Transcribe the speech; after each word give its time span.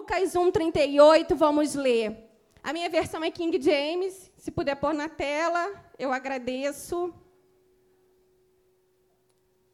Lucas 0.00 0.34
1:38, 0.34 1.34
vamos 1.34 1.74
ler. 1.74 2.26
A 2.62 2.72
minha 2.72 2.88
versão 2.88 3.22
é 3.22 3.30
King 3.30 3.60
James, 3.60 4.32
se 4.34 4.50
puder 4.50 4.74
pôr 4.76 4.94
na 4.94 5.10
tela, 5.10 5.62
eu 5.98 6.10
agradeço. 6.10 7.12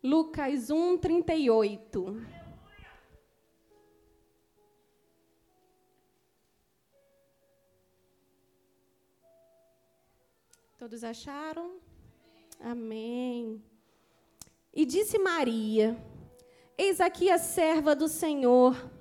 Lucas 0.02 0.68
1:38. 0.68 2.26
Todos 10.76 11.04
acharam? 11.04 11.76
Amém. 12.58 13.62
E 14.74 14.84
disse 14.84 15.20
Maria: 15.20 15.96
Eis 16.76 17.00
aqui 17.00 17.30
a 17.30 17.38
serva 17.38 17.94
do 17.94 18.08
Senhor, 18.08 18.95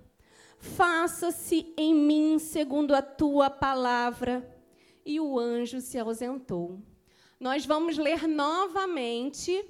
faça-se 0.65 1.73
em 1.77 1.93
mim 1.93 2.39
segundo 2.39 2.95
a 2.95 3.01
tua 3.01 3.49
palavra. 3.49 4.45
E 5.05 5.19
o 5.19 5.39
anjo 5.39 5.79
se 5.79 5.99
ausentou. 5.99 6.79
Nós 7.39 7.65
vamos 7.65 7.97
ler 7.97 8.27
novamente, 8.27 9.63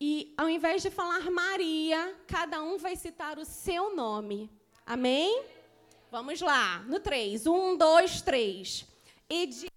e 0.00 0.34
ao 0.36 0.48
invés 0.48 0.82
de 0.82 0.90
falar 0.90 1.30
Maria, 1.30 2.14
cada 2.26 2.62
um 2.62 2.76
vai 2.76 2.94
citar 2.94 3.38
o 3.38 3.44
seu 3.44 3.96
nome. 3.96 4.50
Amém? 4.84 5.42
Vamos 6.10 6.40
lá, 6.40 6.80
no 6.80 7.00
3. 7.00 7.46
1, 7.46 7.76
2, 7.76 8.22
3. 8.22 8.86
E 9.30 9.46
disse 9.46 9.67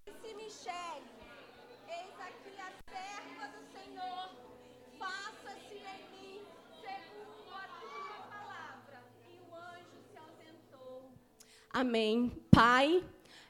Amém. 11.81 12.31
Pai, 12.51 13.03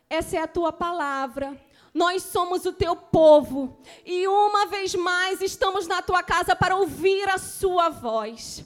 essa 0.09 0.37
é 0.37 0.39
a 0.39 0.47
tua 0.47 0.71
palavra. 0.71 1.61
Nós 1.93 2.23
somos 2.23 2.65
o 2.65 2.71
teu 2.71 2.95
povo 2.95 3.77
e 4.05 4.25
uma 4.25 4.67
vez 4.67 4.95
mais 4.95 5.41
estamos 5.41 5.85
na 5.85 6.01
tua 6.01 6.23
casa 6.23 6.55
para 6.55 6.77
ouvir 6.77 7.27
a 7.27 7.37
sua 7.37 7.89
voz. 7.89 8.63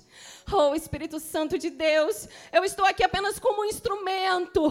Oh, 0.52 0.76
Espírito 0.76 1.20
Santo 1.20 1.58
de 1.58 1.72
Deus, 1.72 2.30
eu 2.54 2.64
estou 2.64 2.86
aqui 2.86 3.04
apenas 3.04 3.40
como 3.40 3.64
um 3.64 3.66
instrumento, 3.66 4.62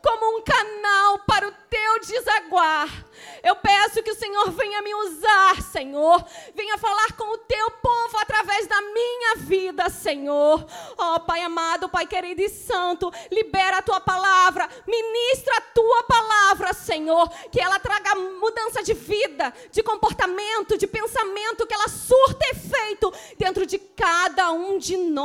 como 0.00 0.38
um 0.38 0.42
canal 0.42 1.18
para 1.26 1.48
o 1.48 1.52
teu 1.68 2.00
desaguar. 2.00 3.04
Eu 3.42 3.56
peço 3.56 4.02
que 4.02 4.12
o 4.12 4.14
Senhor 4.14 4.50
venha 4.52 4.80
me 4.80 4.94
usar, 4.94 5.60
Senhor. 5.60 6.24
Venha 6.54 6.78
falar 6.78 7.12
com 7.16 7.34
o 7.34 7.38
teu 7.38 7.70
povo 7.72 8.16
através 8.18 8.68
da 8.68 8.80
minha 8.80 9.34
vida, 9.38 9.90
Senhor. 9.90 10.64
Oh, 10.96 11.20
Pai 11.20 11.40
amado, 11.40 11.88
Pai 11.88 12.06
querido 12.06 12.40
e 12.40 12.48
santo, 12.48 13.12
libera 13.30 13.78
a 13.78 13.82
tua 13.82 14.00
palavra, 14.00 14.68
ministra 14.86 15.56
a 15.56 15.60
tua 15.60 16.04
palavra, 16.04 16.72
Senhor. 16.72 17.28
Que 17.50 17.60
ela 17.60 17.80
traga 17.80 18.14
mudança 18.14 18.84
de 18.84 18.94
vida, 18.94 19.52
de 19.72 19.82
comportamento, 19.82 20.78
de 20.78 20.86
pensamento, 20.86 21.66
que 21.66 21.74
ela 21.74 21.88
surta 21.88 22.46
efeito 22.50 23.12
dentro 23.36 23.66
de 23.66 23.78
cada 23.78 24.52
um 24.52 24.78
de 24.78 24.96
nós. 24.96 25.23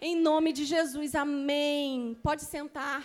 Em 0.00 0.16
nome 0.16 0.52
de 0.52 0.64
Jesus, 0.64 1.14
amém. 1.14 2.18
Pode 2.22 2.42
sentar. 2.42 3.02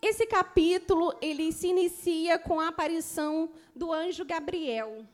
Esse 0.00 0.26
capítulo 0.26 1.14
ele 1.22 1.52
se 1.52 1.68
inicia 1.68 2.38
com 2.38 2.60
a 2.60 2.68
aparição 2.68 3.50
do 3.74 3.92
anjo 3.92 4.24
Gabriel. 4.24 5.06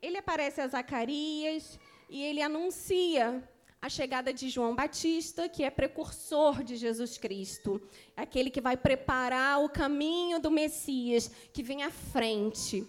Ele 0.00 0.16
aparece 0.16 0.60
a 0.60 0.68
Zacarias 0.68 1.78
e 2.08 2.22
ele 2.22 2.40
anuncia 2.40 3.46
a 3.86 3.88
chegada 3.88 4.32
de 4.32 4.48
João 4.48 4.74
Batista, 4.74 5.48
que 5.48 5.62
é 5.62 5.70
precursor 5.70 6.64
de 6.64 6.74
Jesus 6.76 7.16
Cristo, 7.18 7.80
aquele 8.16 8.50
que 8.50 8.60
vai 8.60 8.76
preparar 8.76 9.62
o 9.62 9.68
caminho 9.68 10.40
do 10.40 10.50
Messias, 10.50 11.30
que 11.52 11.62
vem 11.62 11.84
à 11.84 11.90
frente. 11.90 12.84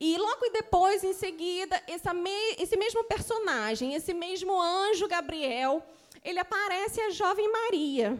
E 0.00 0.16
logo 0.16 0.48
depois, 0.50 1.04
em 1.04 1.12
seguida, 1.12 1.82
esse 1.86 2.76
mesmo 2.78 3.04
personagem, 3.04 3.92
esse 3.92 4.14
mesmo 4.14 4.58
anjo 4.58 5.06
Gabriel, 5.06 5.82
ele 6.24 6.38
aparece 6.38 6.98
a 7.02 7.10
jovem 7.10 7.50
Maria. 7.52 8.18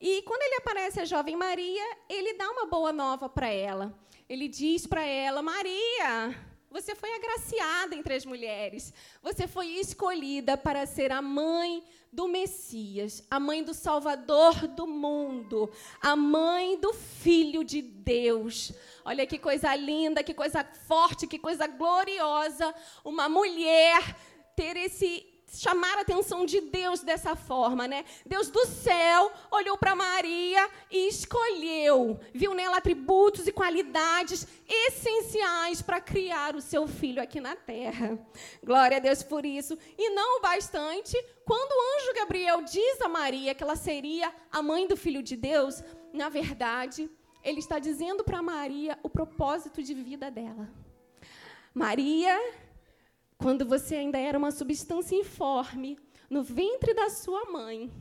E 0.00 0.22
quando 0.22 0.42
ele 0.42 0.56
aparece 0.56 0.98
a 0.98 1.04
jovem 1.04 1.36
Maria, 1.36 1.96
ele 2.08 2.34
dá 2.34 2.50
uma 2.50 2.66
boa 2.66 2.92
nova 2.92 3.28
para 3.28 3.46
ela. 3.46 3.96
Ele 4.28 4.48
diz 4.48 4.88
para 4.88 5.04
ela: 5.04 5.40
Maria, 5.40 6.34
você 6.74 6.92
foi 6.96 7.14
agraciada 7.14 7.94
entre 7.94 8.14
as 8.14 8.26
mulheres. 8.26 8.92
Você 9.22 9.46
foi 9.46 9.68
escolhida 9.68 10.56
para 10.56 10.84
ser 10.86 11.12
a 11.12 11.22
mãe 11.22 11.84
do 12.12 12.26
Messias, 12.26 13.22
a 13.30 13.38
mãe 13.38 13.62
do 13.62 13.72
Salvador 13.72 14.66
do 14.66 14.84
mundo, 14.84 15.70
a 16.02 16.16
mãe 16.16 16.76
do 16.80 16.92
Filho 16.92 17.62
de 17.62 17.80
Deus. 17.80 18.72
Olha 19.04 19.24
que 19.24 19.38
coisa 19.38 19.72
linda, 19.76 20.24
que 20.24 20.34
coisa 20.34 20.64
forte, 20.64 21.28
que 21.28 21.38
coisa 21.38 21.68
gloriosa. 21.68 22.74
Uma 23.04 23.28
mulher 23.28 24.16
ter 24.56 24.76
esse 24.76 25.24
chamar 25.60 25.98
a 25.98 26.00
atenção 26.00 26.44
de 26.44 26.60
Deus 26.60 27.00
dessa 27.00 27.36
forma, 27.36 27.86
né? 27.86 28.04
Deus 28.26 28.48
do 28.48 28.66
céu 28.66 29.32
olhou 29.50 29.78
para 29.78 29.94
Maria 29.94 30.68
e 30.90 31.08
escolheu, 31.08 32.18
viu 32.32 32.54
nela 32.54 32.78
atributos 32.78 33.46
e 33.46 33.52
qualidades 33.52 34.46
essenciais 34.68 35.80
para 35.80 36.00
criar 36.00 36.54
o 36.56 36.60
seu 36.60 36.86
filho 36.86 37.22
aqui 37.22 37.40
na 37.40 37.54
terra. 37.54 38.18
Glória 38.62 38.96
a 38.96 39.00
Deus 39.00 39.22
por 39.22 39.46
isso. 39.46 39.78
E 39.96 40.10
não 40.10 40.38
o 40.38 40.42
bastante, 40.42 41.16
quando 41.44 41.70
o 41.70 41.98
anjo 41.98 42.14
Gabriel 42.14 42.62
diz 42.62 43.00
a 43.00 43.08
Maria 43.08 43.54
que 43.54 43.62
ela 43.62 43.76
seria 43.76 44.34
a 44.50 44.62
mãe 44.62 44.86
do 44.86 44.96
filho 44.96 45.22
de 45.22 45.36
Deus, 45.36 45.82
na 46.12 46.28
verdade, 46.28 47.10
ele 47.42 47.60
está 47.60 47.78
dizendo 47.78 48.24
para 48.24 48.42
Maria 48.42 48.98
o 49.02 49.10
propósito 49.10 49.82
de 49.82 49.94
vida 49.94 50.30
dela. 50.30 50.68
Maria 51.74 52.40
quando 53.44 53.66
você 53.66 53.96
ainda 53.96 54.16
era 54.16 54.38
uma 54.38 54.50
substância 54.50 55.14
informe, 55.14 55.98
no 56.30 56.42
ventre 56.42 56.94
da 56.94 57.10
sua 57.10 57.44
mãe, 57.52 57.92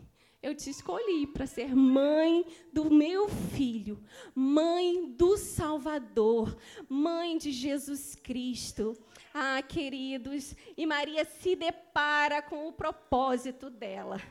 eu 0.42 0.56
te 0.56 0.70
escolhi 0.70 1.28
para 1.28 1.46
ser 1.46 1.76
mãe 1.76 2.46
do 2.72 2.90
meu 2.90 3.28
filho, 3.28 4.02
mãe 4.34 5.06
do 5.06 5.36
Salvador, 5.36 6.58
mãe 6.88 7.38
de 7.38 7.52
Jesus 7.52 8.16
Cristo. 8.16 8.96
Ah, 9.34 9.62
queridos, 9.62 10.56
e 10.78 10.86
Maria 10.86 11.26
se 11.26 11.58
depara 11.58 12.42
com 12.42 12.66
o 12.70 12.72
propósito 12.72 13.70
dela. 13.70 14.22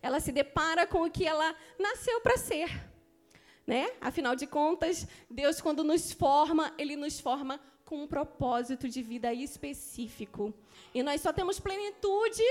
Ela 0.00 0.18
se 0.18 0.32
depara 0.32 0.86
com 0.86 1.02
o 1.02 1.10
que 1.10 1.26
ela 1.26 1.54
nasceu 1.78 2.22
para 2.22 2.38
ser. 2.38 2.70
Né? 3.66 3.90
Afinal 4.00 4.34
de 4.34 4.46
contas, 4.46 5.06
Deus, 5.30 5.60
quando 5.60 5.84
nos 5.84 6.10
forma, 6.10 6.72
Ele 6.78 6.96
nos 6.96 7.20
forma 7.20 7.60
com 7.94 8.02
um 8.02 8.06
propósito 8.08 8.88
de 8.88 9.00
vida 9.00 9.32
específico. 9.32 10.52
E 10.92 11.00
nós 11.00 11.20
só 11.20 11.32
temos 11.32 11.60
plenitude 11.60 12.42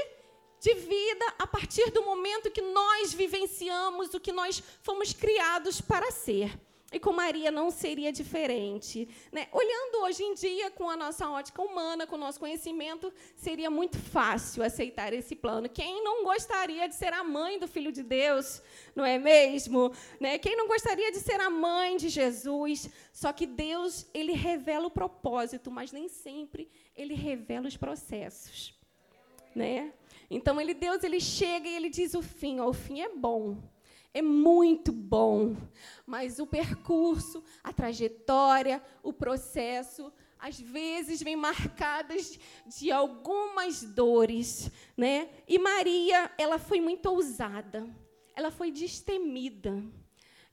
de 0.61 0.73
vida 0.75 1.25
a 1.37 1.45
partir 1.45 1.91
do 1.91 2.01
momento 2.01 2.49
que 2.49 2.61
nós 2.61 3.13
vivenciamos 3.13 4.13
o 4.13 4.21
que 4.21 4.31
nós 4.31 4.63
fomos 4.81 5.11
criados 5.11 5.81
para 5.81 6.09
ser. 6.11 6.57
E 6.93 6.99
com 6.99 7.11
Maria 7.11 7.49
não 7.49 7.71
seria 7.71 8.11
diferente. 8.11 9.09
Né? 9.31 9.47
Olhando 9.51 10.03
hoje 10.03 10.21
em 10.21 10.35
dia, 10.35 10.69
com 10.69 10.87
a 10.87 10.95
nossa 10.95 11.27
ótica 11.27 11.59
humana, 11.59 12.05
com 12.05 12.15
o 12.15 12.19
nosso 12.19 12.39
conhecimento, 12.39 13.11
seria 13.35 13.71
muito 13.71 13.97
fácil 13.97 14.61
aceitar 14.61 15.11
esse 15.11 15.35
plano. 15.35 15.67
Quem 15.67 16.03
não 16.03 16.23
gostaria 16.23 16.87
de 16.87 16.93
ser 16.93 17.11
a 17.11 17.23
mãe 17.23 17.57
do 17.57 17.67
Filho 17.67 17.91
de 17.91 18.03
Deus, 18.03 18.61
não 18.95 19.03
é 19.03 19.17
mesmo? 19.17 19.91
Né? 20.19 20.37
Quem 20.37 20.55
não 20.55 20.67
gostaria 20.67 21.11
de 21.11 21.17
ser 21.17 21.41
a 21.41 21.49
mãe 21.49 21.97
de 21.97 22.09
Jesus? 22.09 22.87
Só 23.11 23.33
que 23.33 23.47
Deus, 23.47 24.05
ele 24.13 24.33
revela 24.33 24.85
o 24.85 24.91
propósito, 24.91 25.71
mas 25.71 25.91
nem 25.91 26.07
sempre 26.07 26.69
ele 26.95 27.15
revela 27.15 27.67
os 27.67 27.75
processos. 27.75 28.79
Né? 29.55 29.91
Então, 30.29 30.61
ele, 30.61 30.75
Deus 30.75 31.03
ele 31.03 31.19
chega 31.19 31.67
e 31.67 31.75
ele 31.75 31.89
diz 31.89 32.13
o 32.13 32.21
fim. 32.21 32.59
Ó, 32.59 32.69
o 32.69 32.73
fim 32.73 33.01
é 33.01 33.09
bom 33.09 33.72
é 34.13 34.21
muito 34.21 34.91
bom, 34.91 35.55
mas 36.05 36.37
o 36.37 36.45
percurso, 36.45 37.43
a 37.63 37.73
trajetória, 37.73 38.81
o 39.01 39.11
processo, 39.11 40.13
às 40.37 40.59
vezes 40.59 41.21
vem 41.21 41.35
marcadas 41.35 42.37
de 42.67 42.91
algumas 42.91 43.81
dores, 43.81 44.69
né? 44.95 45.29
E 45.47 45.57
Maria, 45.57 46.29
ela 46.37 46.59
foi 46.59 46.79
muito 46.79 47.07
ousada, 47.07 47.89
ela 48.35 48.51
foi 48.51 48.69
destemida, 48.69 49.81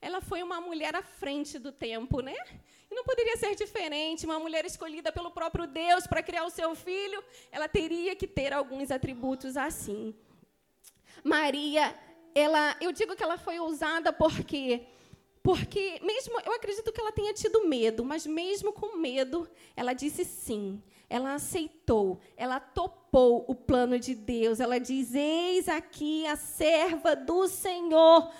ela 0.01 0.21
foi 0.21 0.41
uma 0.41 0.59
mulher 0.59 0.95
à 0.95 1.03
frente 1.03 1.59
do 1.59 1.71
tempo, 1.71 2.21
né? 2.21 2.35
E 2.89 2.95
não 2.95 3.03
poderia 3.03 3.37
ser 3.37 3.53
diferente, 3.53 4.25
uma 4.25 4.39
mulher 4.39 4.65
escolhida 4.65 5.11
pelo 5.11 5.29
próprio 5.29 5.67
Deus 5.67 6.07
para 6.07 6.23
criar 6.23 6.45
o 6.45 6.49
seu 6.49 6.73
filho, 6.73 7.23
ela 7.51 7.67
teria 7.67 8.15
que 8.15 8.27
ter 8.27 8.51
alguns 8.51 8.89
atributos 8.89 9.55
assim. 9.55 10.15
Maria, 11.23 11.95
ela, 12.33 12.75
eu 12.81 12.91
digo 12.91 13.15
que 13.15 13.23
ela 13.23 13.37
foi 13.37 13.59
ousada 13.59 14.11
porque 14.13 14.85
porque 15.43 15.99
mesmo 16.03 16.39
eu 16.45 16.53
acredito 16.53 16.91
que 16.91 17.01
ela 17.01 17.11
tenha 17.11 17.33
tido 17.33 17.67
medo, 17.67 18.05
mas 18.05 18.27
mesmo 18.27 18.71
com 18.71 18.97
medo, 18.97 19.49
ela 19.75 19.93
disse 19.93 20.23
sim. 20.23 20.81
ela 21.09 21.33
aceitou, 21.33 22.19
ela 22.37 22.59
topou 22.59 23.43
o 23.47 23.55
plano 23.55 23.99
de 23.99 24.13
Deus. 24.13 24.59
Ela 24.59 24.79
diz: 24.79 25.15
Eis 25.15 25.67
aqui 25.67 26.27
a 26.27 26.35
serva 26.35 27.15
do 27.15 27.47
Senhor, 27.47 28.31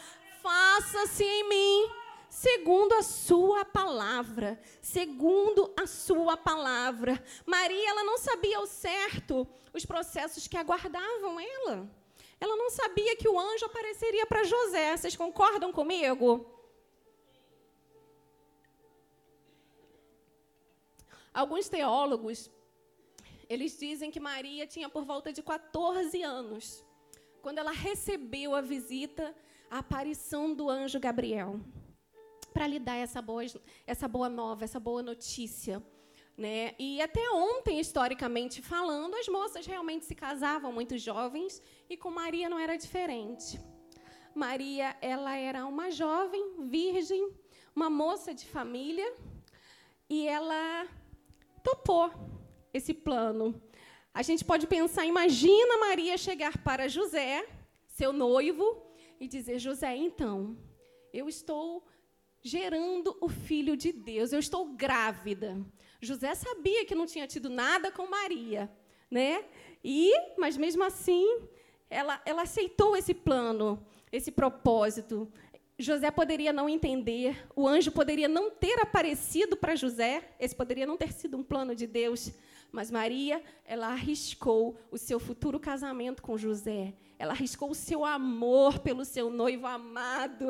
faça-se 0.42 1.24
em 1.24 1.50
mim 1.50 1.90
segundo 2.30 2.94
a 2.94 3.04
sua 3.04 3.66
palavra, 3.66 4.58
segundo 4.82 5.74
a 5.78 5.86
sua 5.86 6.38
palavra. 6.38 7.22
Maria, 7.46 7.90
ela 7.90 8.04
não 8.04 8.18
sabia 8.18 8.58
ao 8.58 8.66
certo 8.66 9.46
os 9.74 9.86
processos 9.86 10.48
que 10.48 10.56
aguardavam 10.56 11.40
ela. 11.40 12.01
Ela 12.44 12.56
não 12.62 12.70
sabia 12.72 13.16
que 13.16 13.30
o 13.30 13.40
anjo 13.40 13.66
apareceria 13.66 14.26
para 14.26 14.44
José. 14.44 14.98
Vocês 14.98 15.16
concordam 15.16 15.72
comigo? 15.72 16.30
Alguns 21.34 21.70
teólogos, 21.70 22.50
eles 23.48 23.78
dizem 23.80 24.12
que 24.12 24.20
Maria 24.20 24.66
tinha 24.68 24.90
por 24.90 25.06
volta 25.06 25.32
de 25.32 25.42
14 25.42 26.22
anos, 26.24 26.84
quando 27.42 27.60
ela 27.60 27.72
recebeu 27.72 28.54
a 28.54 28.60
visita, 28.60 29.34
a 29.70 29.78
aparição 29.78 30.54
do 30.54 30.70
anjo 30.70 31.00
Gabriel 31.00 31.60
para 32.54 32.68
lhe 32.68 32.80
dar 32.80 32.96
essa 32.96 33.22
boa, 33.22 33.44
essa 33.88 34.08
boa 34.08 34.28
nova, 34.28 34.66
essa 34.66 34.80
boa 34.80 35.02
notícia. 35.02 35.82
Né? 36.42 36.74
E 36.80 37.00
até 37.00 37.30
ontem, 37.30 37.80
historicamente 37.80 38.64
falando, 38.64 39.14
as 39.16 39.28
moças 39.28 39.64
realmente 39.64 40.06
se 40.06 40.16
casavam 40.16 40.74
muito 40.74 40.98
jovens 40.98 41.62
e 41.88 41.96
com 41.96 42.10
Maria 42.10 42.50
não 42.50 42.58
era 42.58 42.76
diferente. 42.76 43.60
Maria, 44.34 44.98
ela 45.02 45.38
era 45.38 45.68
uma 45.68 45.92
jovem, 45.92 46.44
virgem, 46.78 47.32
uma 47.76 47.92
moça 47.92 48.34
de 48.34 48.44
família, 48.48 49.08
e 50.10 50.28
ela 50.28 50.88
topou 51.64 52.12
esse 52.74 52.92
plano. 52.92 53.62
A 54.12 54.24
gente 54.24 54.44
pode 54.44 54.66
pensar, 54.66 55.06
imagina 55.06 55.78
Maria 55.78 56.18
chegar 56.18 56.58
para 56.64 56.88
José, 56.88 57.48
seu 57.86 58.12
noivo, 58.12 58.66
e 59.20 59.28
dizer: 59.28 59.60
José, 59.60 59.96
então, 59.96 60.58
eu 61.14 61.30
estou 61.30 61.86
gerando 62.42 63.16
o 63.22 63.30
filho 63.30 63.76
de 63.78 63.92
Deus. 63.92 64.32
Eu 64.32 64.40
estou 64.40 64.74
grávida. 64.74 65.64
José 66.02 66.34
sabia 66.34 66.86
que 66.86 66.96
não 66.96 67.06
tinha 67.06 67.28
tido 67.28 67.50
nada 67.50 67.92
com 67.92 68.10
Maria, 68.10 68.72
né? 69.10 69.46
E, 69.84 70.12
mas 70.38 70.58
mesmo 70.58 70.84
assim, 70.84 71.26
ela, 71.90 72.22
ela 72.26 72.42
aceitou 72.42 72.96
esse 72.96 73.14
plano, 73.14 73.86
esse 74.12 74.32
propósito. 74.32 75.32
José 75.78 76.10
poderia 76.12 76.54
não 76.54 76.70
entender, 76.70 77.48
o 77.56 77.68
anjo 77.68 77.92
poderia 77.92 78.28
não 78.28 78.52
ter 78.52 78.80
aparecido 78.80 79.58
para 79.58 79.76
José, 79.76 80.36
esse 80.40 80.56
poderia 80.56 80.86
não 80.86 80.98
ter 80.98 81.12
sido 81.12 81.38
um 81.38 81.44
plano 81.44 81.76
de 81.76 81.88
Deus, 81.88 82.32
mas 82.72 82.90
Maria, 82.90 83.44
ela 83.66 83.88
arriscou 83.88 84.80
o 84.90 84.98
seu 84.98 85.20
futuro 85.20 85.60
casamento 85.60 86.22
com 86.22 86.38
José. 86.38 86.94
Ela 87.20 87.34
arriscou 87.34 87.70
o 87.70 87.76
seu 87.76 88.06
amor 88.06 88.80
pelo 88.80 89.04
seu 89.04 89.30
noivo 89.30 89.68
amado. 89.68 90.48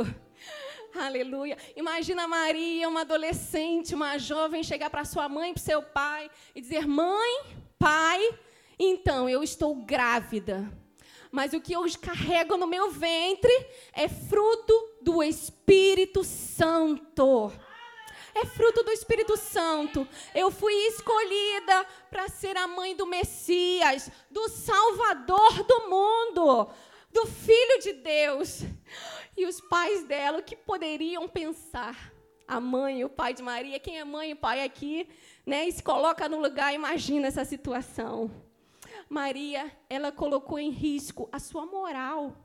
Aleluia. 0.96 1.58
Imagina 1.76 2.28
Maria, 2.28 2.90
uma 2.90 3.02
adolescente, 3.02 3.96
uma 3.96 4.18
jovem, 4.18 4.62
chegar 4.62 4.90
para 4.90 5.06
sua 5.06 5.30
mãe, 5.30 5.54
para 5.54 5.64
seu 5.64 5.82
pai 5.82 6.30
e 6.54 6.60
dizer: 6.60 6.86
Mãe, 6.86 7.44
pai, 7.80 8.38
então 8.78 9.30
eu 9.30 9.42
estou 9.42 9.74
grávida. 9.76 10.70
Mas 11.32 11.54
o 11.54 11.62
que 11.62 11.72
eu 11.72 11.86
carrego 12.02 12.58
no 12.58 12.68
meu 12.68 12.92
ventre 12.92 13.54
é 13.94 14.10
fruto 14.10 14.74
do 15.02 15.24
Espírito 15.24 16.26
Santo. 16.26 17.52
É 18.36 18.46
fruto 18.46 18.84
do 18.84 18.92
Espírito 18.92 19.38
Santo. 19.38 20.06
Eu 20.36 20.52
fui 20.52 20.74
escolhida 20.88 21.86
para 22.10 22.28
ser 22.28 22.58
a 22.58 22.68
mãe 22.68 22.96
do 22.96 23.06
Messias, 23.06 24.12
do 24.30 24.50
Salvador 24.50 25.64
do 25.64 25.90
mundo, 25.90 26.70
do 27.12 27.26
Filho 27.26 27.80
de 27.82 27.94
Deus. 27.94 28.62
E 29.36 29.46
os 29.46 29.62
pais 29.62 30.04
dela, 30.04 30.40
o 30.40 30.44
que 30.44 30.56
poderiam 30.56 31.28
pensar? 31.28 32.12
A 32.48 32.60
mãe 32.60 33.00
e 33.00 33.06
o 33.06 33.10
pai 33.10 33.34
de 33.34 33.42
Maria, 33.42 33.80
quem 33.80 33.98
é 34.00 34.04
mãe 34.04 34.32
e 34.32 34.36
pai 34.36 34.64
aqui, 34.64 35.08
né? 35.46 35.68
E 35.68 35.72
se 35.72 35.82
coloca 35.82 36.28
no 36.28 36.40
lugar, 36.40 36.74
imagina 36.74 37.28
essa 37.28 37.46
situação. 37.46 38.30
Maria, 39.08 39.72
ela 39.90 40.12
colocou 40.12 40.60
em 40.60 40.70
risco 40.70 41.30
a 41.32 41.40
sua 41.40 41.66
moral, 41.66 42.36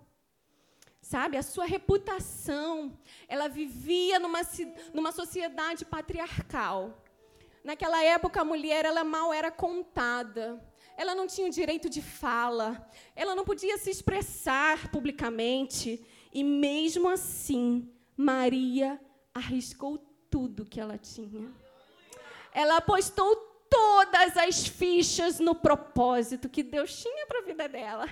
sabe, 1.01 1.37
a 1.37 1.43
sua 1.43 1.65
reputação. 1.65 2.97
Ela 3.29 3.49
vivia 3.49 4.19
numa, 4.19 4.41
numa 4.93 5.13
sociedade 5.13 5.85
patriarcal. 5.85 7.03
Naquela 7.63 8.03
época, 8.03 8.41
a 8.41 8.45
mulher 8.45 8.85
ela 8.85 9.03
mal 9.03 9.33
era 9.33 9.51
contada. 9.51 10.61
Ela 10.97 11.15
não 11.15 11.27
tinha 11.27 11.47
o 11.47 11.51
direito 11.51 11.89
de 11.91 12.01
fala. 12.01 12.91
Ela 13.15 13.35
não 13.35 13.45
podia 13.45 13.77
se 13.79 13.91
expressar 13.91 14.91
publicamente. 14.91 16.05
E 16.33 16.43
mesmo 16.43 17.09
assim, 17.09 17.91
Maria 18.17 19.01
arriscou 19.35 19.99
tudo 20.31 20.65
que 20.65 20.81
ela 20.81 20.97
tinha. 20.99 21.53
Ela 22.53 22.79
apostou 22.79 23.37
todas 23.69 24.37
as 24.37 24.67
fichas 24.67 25.39
no 25.39 25.55
propósito 25.55 26.49
que 26.49 26.63
Deus 26.63 27.03
tinha 27.03 27.27
para 27.27 27.41
a 27.41 27.43
vida 27.43 27.69
dela 27.69 28.09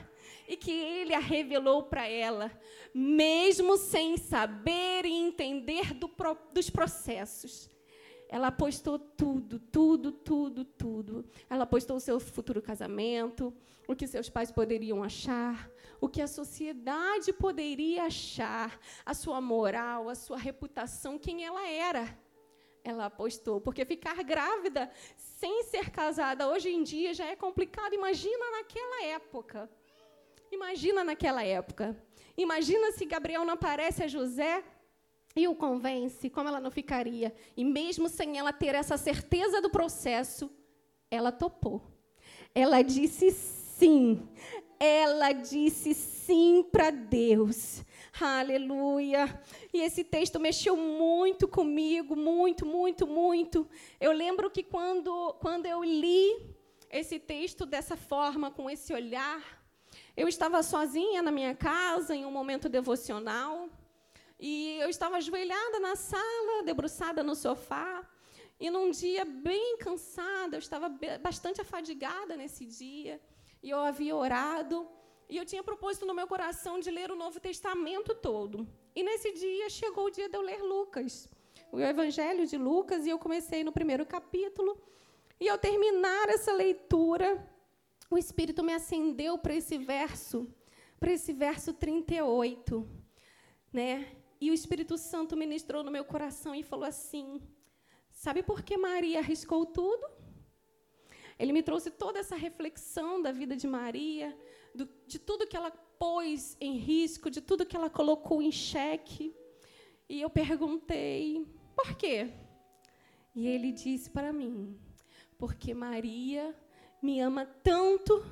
e 0.46 0.56
que 0.56 0.70
ele 0.70 1.14
a 1.14 1.19
revelou 1.19 1.84
para 1.84 2.06
ela, 2.06 2.50
mesmo 2.92 3.76
sem 3.76 4.16
saber 4.16 5.06
e 5.06 5.12
entender 5.12 5.94
do, 5.94 6.10
dos 6.52 6.69
processos. 6.69 7.70
Ela 8.29 8.49
apostou 8.49 8.99
tudo, 8.99 9.59
tudo, 9.59 10.11
tudo, 10.11 10.65
tudo. 10.65 11.25
Ela 11.49 11.65
apostou 11.65 11.97
o 11.97 12.00
seu 12.00 12.19
futuro 12.19 12.61
casamento, 12.61 13.55
o 13.87 13.94
que 13.94 14.06
seus 14.06 14.29
pais 14.29 14.50
poderiam 14.50 15.03
achar, 15.03 15.71
o 16.00 16.09
que 16.09 16.21
a 16.21 16.26
sociedade 16.26 17.32
poderia 17.32 18.05
achar, 18.05 18.79
a 19.05 19.15
sua 19.15 19.41
moral, 19.41 20.09
a 20.09 20.15
sua 20.15 20.38
reputação, 20.38 21.19
quem 21.19 21.44
ela 21.44 21.69
era. 21.69 22.19
Ela 22.82 23.06
apostou, 23.06 23.61
porque 23.61 23.85
ficar 23.85 24.23
grávida 24.23 24.91
sem 25.17 25.62
ser 25.65 25.91
casada 25.91 26.49
hoje 26.49 26.69
em 26.69 26.82
dia 26.82 27.15
já 27.15 27.25
é 27.26 27.37
complicado. 27.37 27.94
Imagina 27.94 28.50
naquela 28.50 29.05
época. 29.05 29.71
Imagina 30.53 31.03
naquela 31.03 31.43
época. 31.43 31.97
Imagina 32.37 32.93
se 32.93 33.06
Gabriel 33.06 33.44
não 33.44 33.55
aparece 33.55 34.03
a 34.03 34.09
José 34.09 34.62
e 35.36 35.48
o 35.48 35.54
convence, 35.54 36.31
como 36.31 36.48
ela 36.48 36.60
não 36.60 36.70
ficaria. 36.70 37.34
E 37.56 37.64
mesmo 37.64 38.08
sem 38.08 38.38
ela 38.38 38.52
ter 38.52 38.75
essa 38.75 38.96
certeza 38.96 39.60
do 39.60 39.69
processo, 39.69 40.50
ela 41.10 41.32
topou. 41.32 41.82
Ela 42.54 42.82
disse 42.82 43.31
sim. 43.31 44.28
Ela 44.78 45.32
disse 45.32 45.94
sim 45.94 46.64
para 46.70 46.90
Deus. 46.90 47.85
Aleluia. 48.20 49.40
E 49.73 49.80
esse 49.80 50.04
texto 50.04 50.38
mexeu 50.38 50.76
muito 50.76 51.49
comigo, 51.49 52.14
muito, 52.14 52.64
muito, 52.64 53.06
muito. 53.06 53.68
Eu 54.00 54.12
lembro 54.12 54.50
que 54.50 54.62
quando, 54.62 55.35
quando 55.40 55.66
eu 55.66 55.82
li 55.82 56.54
esse 56.90 57.18
texto 57.18 57.66
dessa 57.66 57.97
forma, 57.97 58.52
com 58.52 58.70
esse 58.70 58.92
olhar, 58.92 59.42
eu 60.16 60.28
estava 60.28 60.62
sozinha 60.62 61.23
na 61.23 61.32
minha 61.32 61.54
casa, 61.56 62.14
em 62.14 62.25
um 62.25 62.30
momento 62.30 62.68
devocional, 62.68 63.68
e 64.38 64.79
eu 64.81 64.88
estava 64.88 65.17
ajoelhada 65.17 65.79
na 65.81 65.97
sala, 65.97 66.62
debruçada 66.64 67.23
no 67.23 67.35
sofá, 67.35 68.07
e 68.59 68.71
num 68.71 68.91
dia 68.91 69.25
bem 69.25 69.76
cansada, 69.79 70.57
eu 70.57 70.59
estava 70.61 70.88
bastante 71.21 71.61
afadigada 71.61 72.37
nesse 72.37 72.64
dia 72.64 73.21
e 73.62 73.71
eu 73.71 73.79
havia 73.79 74.14
orado, 74.14 74.88
e 75.29 75.37
eu 75.37 75.45
tinha 75.45 75.62
propósito 75.62 76.05
no 76.07 76.14
meu 76.14 76.26
coração 76.26 76.79
de 76.79 76.91
ler 76.91 77.11
o 77.11 77.17
Novo 77.17 77.41
Testamento 77.41 78.14
todo. 78.14 78.69
E 78.95 79.03
nesse 79.03 79.33
dia 79.33 79.71
chegou 79.71 80.07
o 80.07 80.11
dia 80.11 80.29
de 80.29 80.37
eu 80.37 80.43
ler 80.43 80.62
Lucas, 80.62 81.29
o 81.73 81.81
Evangelho 81.81 82.47
de 82.47 82.59
Lucas, 82.59 83.07
e 83.07 83.11
eu 83.11 83.19
comecei 83.19 83.64
no 83.64 83.73
primeiro 83.73 84.05
capítulo. 84.05 84.79
E 85.41 85.49
ao 85.49 85.59
terminar 85.59 86.29
essa 86.29 86.53
leitura, 86.53 87.29
o 88.11 88.19
Espírito 88.19 88.62
me 88.62 88.75
acendeu 88.75 89.38
para 89.38 89.55
esse 89.55 89.79
verso, 89.79 90.47
para 91.00 91.12
esse 91.12 91.33
verso 91.33 91.73
38, 91.73 92.87
né? 93.73 94.07
E 94.44 94.50
o 94.50 94.52
Espírito 94.60 94.98
Santo 94.98 95.38
ministrou 95.38 95.82
no 95.82 95.90
meu 95.90 96.04
coração 96.04 96.54
e 96.54 96.62
falou 96.62 96.84
assim: 96.84 97.40
Sabe 98.10 98.42
por 98.42 98.62
que 98.62 98.76
Maria 98.76 99.20
arriscou 99.20 99.64
tudo? 99.64 100.06
Ele 101.38 101.50
me 101.50 101.62
trouxe 101.62 101.90
toda 101.90 102.18
essa 102.18 102.36
reflexão 102.36 103.22
da 103.22 103.32
vida 103.32 103.56
de 103.56 103.66
Maria, 103.66 104.38
do, 104.74 104.86
de 105.06 105.18
tudo 105.18 105.46
que 105.46 105.56
ela 105.56 105.70
pôs 105.70 106.58
em 106.60 106.76
risco, 106.76 107.30
de 107.30 107.40
tudo 107.40 107.64
que 107.64 107.74
ela 107.74 107.88
colocou 107.88 108.42
em 108.42 108.52
xeque. 108.52 109.34
E 110.10 110.20
eu 110.20 110.28
perguntei, 110.28 111.46
por 111.74 111.96
quê? 111.96 112.30
E 113.34 113.48
ele 113.48 113.72
disse 113.72 114.10
para 114.10 114.30
mim, 114.30 114.78
porque 115.38 115.72
Maria 115.72 116.54
me 117.00 117.18
ama 117.18 117.46
tanto, 117.46 118.22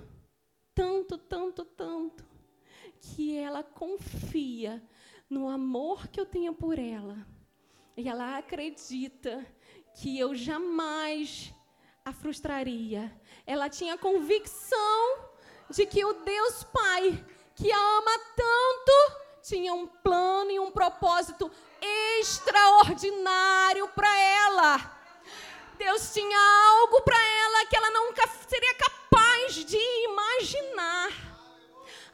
tanto, 0.74 1.16
tanto, 1.16 1.64
tanto, 1.64 2.22
que 3.00 3.34
ela 3.34 3.62
confia 3.62 4.86
no 5.32 5.48
amor 5.48 6.06
que 6.08 6.20
eu 6.20 6.26
tenho 6.26 6.52
por 6.52 6.78
ela. 6.78 7.26
E 7.96 8.06
ela 8.06 8.36
acredita 8.36 9.46
que 9.94 10.18
eu 10.18 10.34
jamais 10.34 11.54
a 12.04 12.12
frustraria. 12.12 13.10
Ela 13.46 13.70
tinha 13.70 13.96
convicção 13.96 15.30
de 15.70 15.86
que 15.86 16.04
o 16.04 16.12
Deus 16.12 16.64
Pai, 16.64 17.24
que 17.54 17.72
a 17.72 17.78
ama 17.78 18.18
tanto, 18.36 18.92
tinha 19.42 19.72
um 19.72 19.86
plano 19.86 20.50
e 20.50 20.60
um 20.60 20.70
propósito 20.70 21.50
extraordinário 21.80 23.88
para 23.88 24.14
ela. 24.18 25.00
Deus 25.78 26.12
tinha 26.12 26.38
algo 26.78 27.00
para 27.00 27.16
ela 27.16 27.64
que 27.66 27.76
ela 27.76 27.90
nunca 27.90 28.28
seria 28.46 28.74
capaz 28.74 29.64
de 29.64 29.78
imaginar. 30.04 31.31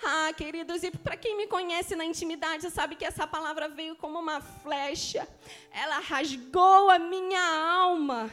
Ah, 0.02 0.32
queridos, 0.32 0.82
e 0.82 0.90
para 0.90 1.16
quem 1.16 1.36
me 1.36 1.46
conhece 1.46 1.96
na 1.96 2.04
intimidade, 2.04 2.70
sabe 2.70 2.94
que 2.94 3.04
essa 3.04 3.26
palavra 3.26 3.68
veio 3.68 3.96
como 3.96 4.18
uma 4.18 4.40
flecha. 4.40 5.26
Ela 5.72 5.98
rasgou 5.98 6.90
a 6.90 6.98
minha 6.98 7.40
alma. 7.40 8.30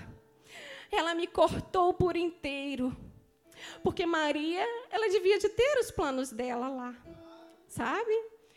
Ela 0.92 1.16
me 1.16 1.28
cortou 1.28 1.94
por 1.94 2.16
inteiro. 2.16 2.96
Porque 3.84 4.06
Maria, 4.06 4.66
ela 4.92 5.10
devia 5.10 5.40
de 5.40 5.50
ter 5.50 5.80
os 5.80 5.90
planos 5.90 6.32
dela 6.32 6.70
lá. 6.70 6.96
Sabe? 7.68 8.14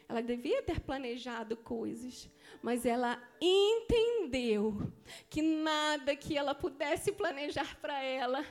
Ela 0.09 0.23
devia 0.23 0.63
ter 0.63 0.81
planejado 0.81 1.57
coisas 1.57 2.31
mas 2.63 2.85
ela 2.85 3.23
entendeu 3.41 4.93
que 5.29 5.41
nada 5.43 6.15
que 6.17 6.37
ela 6.37 6.55
pudesse 6.55 7.13
planejar 7.13 7.77
para 7.81 8.03
ela 8.03 8.45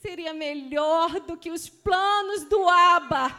seria 0.00 0.32
melhor 0.32 1.20
do 1.20 1.36
que 1.36 1.50
os 1.50 1.68
planos 1.68 2.44
do 2.44 2.66
Abba. 2.68 3.30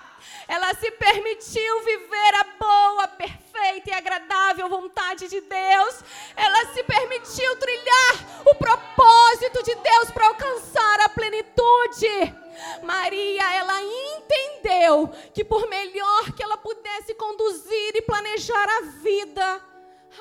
Ela 0.48 0.74
se 0.76 0.92
permitiu 0.92 1.84
viver 1.84 2.36
a 2.36 2.44
boa, 2.60 3.08
perfeita 3.08 3.90
e 3.90 3.94
agradável 3.94 4.70
vontade 4.70 5.28
de 5.28 5.42
Deus. 5.42 6.04
Ela 6.36 6.74
se 6.74 6.84
permitiu 6.84 7.56
trilhar 7.58 8.44
o 8.46 8.54
propósito 8.54 9.64
de 9.64 9.74
Deus 9.74 10.12
para 10.12 10.28
alcançar 10.28 11.00
a 11.02 11.10
plenitude. 11.10 12.36
Maria, 12.84 13.54
ela 13.56 13.82
entendeu 13.82 15.10
que 15.34 15.44
por 15.44 15.68
melhor 15.68 16.32
que 16.34 16.44
ela 16.44 16.58
pudesse 16.58 17.16
conduzir 17.16 17.96
e 17.96 18.04
planejar 18.04 18.68
a 18.70 18.82
vida, 19.02 19.62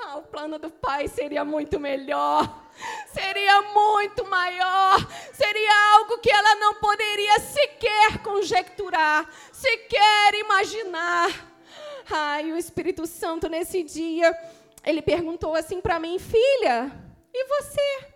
ah, 0.02 0.16
o 0.16 0.22
plano 0.22 0.58
do 0.58 0.70
Pai 0.70 1.08
seria 1.08 1.44
muito 1.44 1.78
melhor, 1.78 2.64
seria 3.12 3.60
muito 3.60 4.24
maior, 4.24 4.79
que 6.20 6.30
ela 6.30 6.54
não 6.56 6.74
poderia 6.74 7.38
sequer 7.40 8.22
conjecturar, 8.22 9.28
sequer 9.52 10.34
imaginar. 10.34 11.48
Ai, 12.10 12.52
o 12.52 12.56
Espírito 12.56 13.06
Santo 13.06 13.48
nesse 13.48 13.82
dia, 13.82 14.36
ele 14.84 15.02
perguntou 15.02 15.54
assim 15.54 15.80
para 15.80 15.98
mim, 15.98 16.18
filha, 16.18 16.90
e 17.32 17.44
você? 17.44 18.08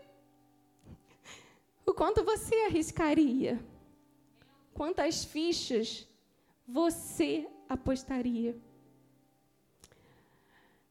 O 1.87 1.93
quanto 1.93 2.25
você 2.25 2.55
arriscaria? 2.63 3.61
Quantas 4.73 5.25
fichas 5.25 6.09
você 6.67 7.47
apostaria? 7.69 8.57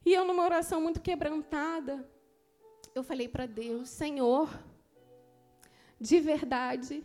E 0.06 0.14
eu, 0.14 0.26
numa 0.26 0.44
oração 0.44 0.82
muito 0.82 1.02
quebrantada, 1.02 2.08
eu 2.94 3.04
falei 3.04 3.28
para 3.28 3.46
Deus: 3.46 3.90
Senhor, 3.90 4.50
de 6.10 6.20
verdade, 6.20 6.96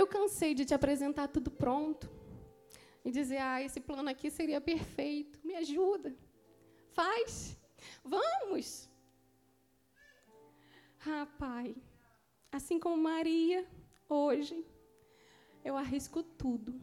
eu 0.00 0.06
cansei 0.06 0.52
de 0.58 0.64
te 0.68 0.74
apresentar 0.74 1.28
tudo 1.28 1.50
pronto 1.50 2.06
e 3.02 3.10
dizer: 3.10 3.38
ah, 3.38 3.62
esse 3.66 3.80
plano 3.80 4.10
aqui 4.10 4.30
seria 4.30 4.60
perfeito, 4.60 5.38
me 5.42 5.54
ajuda, 5.54 6.14
faz, 6.92 7.58
vamos. 8.16 8.66
Ah, 11.06 11.26
Pai, 11.38 11.74
assim 12.52 12.78
como 12.78 13.02
Maria, 13.02 13.66
hoje, 14.08 14.58
eu 15.64 15.74
arrisco 15.76 16.22
tudo. 16.22 16.78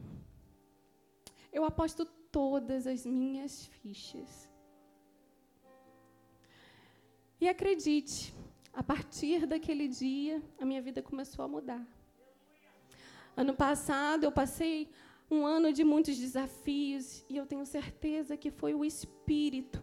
Eu 1.52 1.64
aposto 1.64 2.04
todas 2.38 2.86
as 2.86 3.04
minhas 3.06 3.66
fichas. 3.66 4.48
E 7.40 7.48
acredite, 7.48 8.34
a 8.72 8.82
partir 8.82 9.46
daquele 9.46 9.86
dia, 9.86 10.42
a 10.58 10.64
minha 10.64 10.80
vida 10.80 11.02
começou 11.02 11.44
a 11.44 11.48
mudar. 11.48 11.86
Ano 13.36 13.54
passado, 13.54 14.24
eu 14.24 14.32
passei 14.32 14.90
um 15.30 15.46
ano 15.46 15.72
de 15.72 15.84
muitos 15.84 16.16
desafios 16.16 17.24
e 17.28 17.36
eu 17.36 17.46
tenho 17.46 17.64
certeza 17.64 18.36
que 18.36 18.50
foi 18.50 18.74
o 18.74 18.84
Espírito 18.84 19.82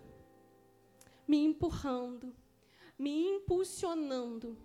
me 1.27 1.38
empurrando, 1.43 2.36
me 2.98 3.27
impulsionando 3.36 4.58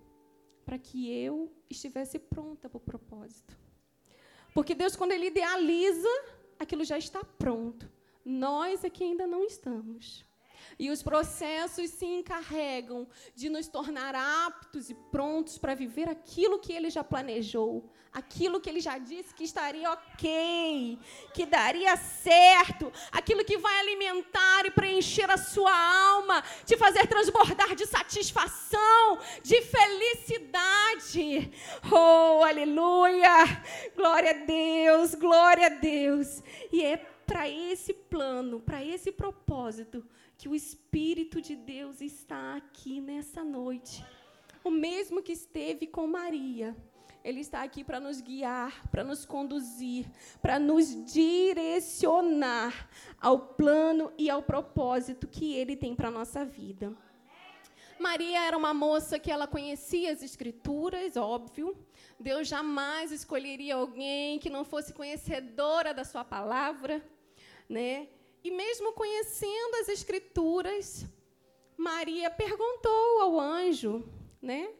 para 0.64 0.78
que 0.78 1.10
eu 1.10 1.52
estivesse 1.68 2.18
pronta 2.18 2.68
para 2.68 2.78
o 2.78 2.80
propósito. 2.80 3.58
Porque 4.54 4.74
Deus, 4.74 4.96
quando 4.96 5.12
Ele 5.12 5.26
idealiza, 5.26 6.08
aquilo 6.58 6.84
já 6.84 6.96
está 6.96 7.22
pronto. 7.22 7.90
Nós 8.24 8.84
é 8.84 8.88
que 8.88 9.04
ainda 9.04 9.26
não 9.26 9.44
estamos. 9.44 10.24
E 10.78 10.90
os 10.90 11.02
processos 11.02 11.90
se 11.90 12.06
encarregam 12.06 13.06
de 13.34 13.48
nos 13.48 13.68
tornar 13.68 14.14
aptos 14.14 14.90
e 14.90 14.94
prontos 14.94 15.58
para 15.58 15.74
viver 15.74 16.08
aquilo 16.08 16.58
que 16.58 16.72
ele 16.72 16.90
já 16.90 17.04
planejou, 17.04 17.90
aquilo 18.12 18.60
que 18.60 18.70
ele 18.70 18.80
já 18.80 18.96
disse 18.98 19.34
que 19.34 19.44
estaria 19.44 19.90
ok, 19.90 20.98
que 21.32 21.44
daria 21.46 21.96
certo, 21.96 22.92
aquilo 23.10 23.44
que 23.44 23.58
vai 23.58 23.80
alimentar 23.80 24.66
e 24.66 24.70
preencher 24.70 25.30
a 25.30 25.36
sua 25.36 25.74
alma, 25.74 26.42
te 26.64 26.76
fazer 26.76 27.06
transbordar 27.06 27.74
de 27.74 27.86
satisfação, 27.86 29.18
de 29.42 29.60
felicidade. 29.62 31.52
Oh, 31.90 32.44
aleluia! 32.44 33.62
Glória 33.96 34.30
a 34.30 34.44
Deus, 34.44 35.14
glória 35.14 35.66
a 35.66 35.70
Deus. 35.70 36.42
E 36.72 36.84
é 36.84 37.13
para 37.26 37.48
esse 37.48 37.92
plano, 37.92 38.60
para 38.60 38.84
esse 38.84 39.10
propósito 39.12 40.06
que 40.36 40.48
o 40.48 40.54
Espírito 40.54 41.40
de 41.40 41.56
Deus 41.56 42.00
está 42.00 42.56
aqui 42.56 43.00
nessa 43.00 43.42
noite. 43.42 44.04
O 44.62 44.70
mesmo 44.70 45.22
que 45.22 45.32
esteve 45.32 45.86
com 45.86 46.06
Maria. 46.06 46.76
Ele 47.22 47.40
está 47.40 47.62
aqui 47.62 47.82
para 47.82 47.98
nos 47.98 48.20
guiar, 48.20 48.86
para 48.90 49.02
nos 49.02 49.24
conduzir, 49.24 50.06
para 50.42 50.58
nos 50.58 50.86
direcionar 51.10 52.88
ao 53.18 53.38
plano 53.38 54.12
e 54.18 54.28
ao 54.28 54.42
propósito 54.42 55.26
que 55.26 55.54
ele 55.54 55.74
tem 55.74 55.94
para 55.94 56.08
a 56.08 56.10
nossa 56.10 56.44
vida. 56.44 56.94
Maria 57.98 58.44
era 58.44 58.56
uma 58.56 58.74
moça 58.74 59.18
que 59.18 59.30
ela 59.30 59.46
conhecia 59.46 60.12
as 60.12 60.22
escrituras, 60.22 61.16
óbvio. 61.16 61.74
Deus 62.20 62.46
jamais 62.46 63.10
escolheria 63.10 63.76
alguém 63.76 64.38
que 64.38 64.50
não 64.50 64.64
fosse 64.64 64.92
conhecedora 64.92 65.94
da 65.94 66.04
sua 66.04 66.24
palavra, 66.24 67.02
né? 67.68 68.08
E 68.42 68.50
mesmo 68.50 68.92
conhecendo 68.92 69.76
as 69.76 69.88
escrituras, 69.88 71.06
Maria 71.76 72.30
perguntou 72.30 73.20
ao 73.20 73.40
anjo, 73.40 74.04
né? 74.40 74.72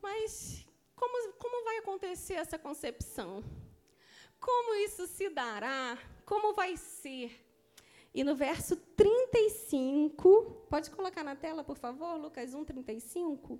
Mas 0.00 0.64
como, 0.94 1.32
como 1.34 1.64
vai 1.64 1.78
acontecer 1.78 2.34
essa 2.34 2.58
concepção? 2.58 3.42
Como 4.40 4.74
isso 4.76 5.06
se 5.06 5.28
dará? 5.28 5.98
Como 6.24 6.54
vai 6.54 6.76
ser? 6.76 7.44
E 8.14 8.22
no 8.22 8.36
verso 8.36 8.76
35, 8.76 10.66
pode 10.70 10.90
colocar 10.90 11.24
na 11.24 11.34
tela, 11.34 11.64
por 11.64 11.76
favor, 11.76 12.16
Lucas 12.16 12.54
1, 12.54 12.64
35. 12.64 13.58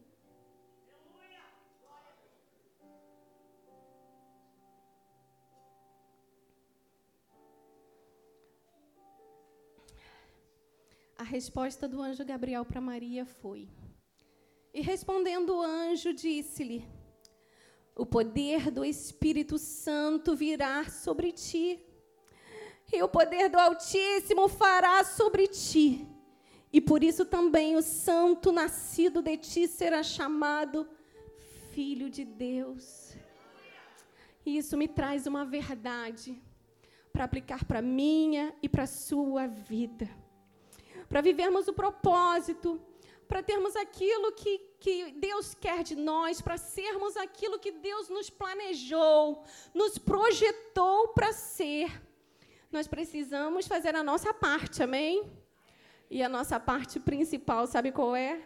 Resposta 11.35 11.89
do 11.89 12.01
anjo 12.01 12.25
Gabriel 12.25 12.65
para 12.65 12.81
Maria 12.81 13.27
foi: 13.27 13.69
E 14.73 14.81
respondendo 14.81 15.57
o 15.57 15.63
anjo, 15.63 16.13
disse-lhe: 16.13 16.87
O 17.97 18.07
poder 18.07 18.71
do 18.71 18.85
Espírito 18.85 19.59
Santo 19.59 20.37
virá 20.37 20.89
sobre 20.89 21.33
ti, 21.33 21.85
e 22.93 23.03
o 23.03 23.09
poder 23.09 23.49
do 23.49 23.59
Altíssimo 23.59 24.47
fará 24.49 25.03
sobre 25.03 25.49
ti. 25.49 26.07
E 26.73 26.81
por 26.81 27.03
isso 27.03 27.25
também 27.25 27.75
o 27.75 27.83
santo 27.83 28.53
nascido 28.53 29.21
de 29.21 29.37
ti 29.37 29.67
será 29.67 30.05
chamado 30.05 30.89
Filho 31.73 32.09
de 32.09 32.25
Deus. 32.25 33.13
E 34.47 34.57
isso 34.59 34.77
me 34.77 34.87
traz 34.87 35.27
uma 35.27 35.45
verdade 35.45 36.41
para 37.13 37.25
aplicar 37.25 37.65
para 37.65 37.83
minha 37.83 38.55
e 38.63 38.69
para 38.69 38.87
sua 38.87 39.49
vida 39.49 40.09
para 41.09 41.21
vivermos 41.21 41.69
o 41.69 41.73
propósito, 41.73 42.81
para 43.29 43.43
termos 43.43 43.75
aquilo 43.77 44.33
que, 44.33 44.59
que 44.79 45.13
Deus 45.13 45.55
quer 45.55 45.83
de 45.83 45.97
nós, 45.97 46.41
para 46.41 46.57
sermos 46.57 47.17
aquilo 47.17 47.59
que 47.59 47.73
Deus 47.73 48.09
nos 48.09 48.31
planejou, 48.31 49.45
nos 49.73 49.99
projetou 49.99 51.09
para 51.09 51.33
ser. 51.33 52.03
Nós 52.71 52.87
precisamos 52.87 53.67
fazer 53.67 53.95
a 53.95 54.03
nossa 54.03 54.35
parte, 54.35 54.83
amém? 54.83 55.31
E 56.11 56.23
a 56.23 56.29
nossa 56.29 56.61
parte 56.61 57.01
principal, 57.01 57.67
sabe 57.67 57.91
qual 57.91 58.15
é? 58.15 58.43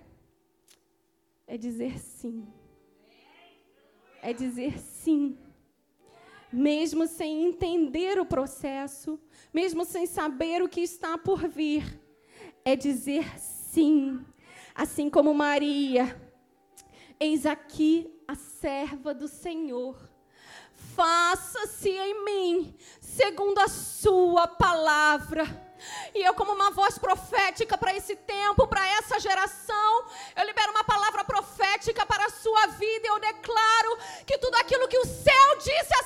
É 1.46 1.56
dizer 1.56 1.98
sim. 1.98 2.46
é 4.22 4.32
dizer 4.32 4.78
sim. 4.78 5.38
Mesmo 6.52 7.06
sem 7.06 7.44
entender 7.44 8.18
o 8.18 8.24
processo, 8.24 9.20
mesmo 9.52 9.84
sem 9.84 10.06
saber 10.06 10.62
o 10.62 10.68
que 10.68 10.80
está 10.80 11.18
por 11.18 11.46
vir, 11.46 12.00
é 12.68 12.76
dizer 12.76 13.38
sim. 13.38 14.24
Assim 14.74 15.10
como 15.10 15.34
Maria, 15.34 16.20
eis 17.18 17.46
aqui 17.46 18.08
a 18.26 18.34
serva 18.34 19.14
do 19.14 19.26
Senhor. 19.26 19.98
Faça-se 20.94 21.88
em 21.88 22.24
mim 22.24 22.76
segundo 23.00 23.58
a 23.58 23.68
sua 23.68 24.46
palavra. 24.46 25.68
E 26.14 26.22
eu, 26.22 26.34
como 26.34 26.52
uma 26.52 26.70
voz 26.70 26.98
profética 26.98 27.78
para 27.78 27.94
esse 27.94 28.14
tempo, 28.16 28.66
para 28.66 28.86
essa 28.98 29.18
geração, 29.18 30.04
eu 30.36 30.44
libero 30.44 30.70
uma 30.72 30.84
palavra 30.84 31.24
profética 31.24 32.04
para 32.04 32.26
a 32.26 32.30
sua 32.30 32.66
vida. 32.66 33.06
E 33.06 33.10
eu 33.10 33.20
declaro 33.20 33.98
que 34.26 34.38
tudo 34.38 34.56
aquilo 34.56 34.88
que 34.88 34.98
o 34.98 35.06
céu 35.06 35.56
disse 35.58 35.94
a 36.00 36.04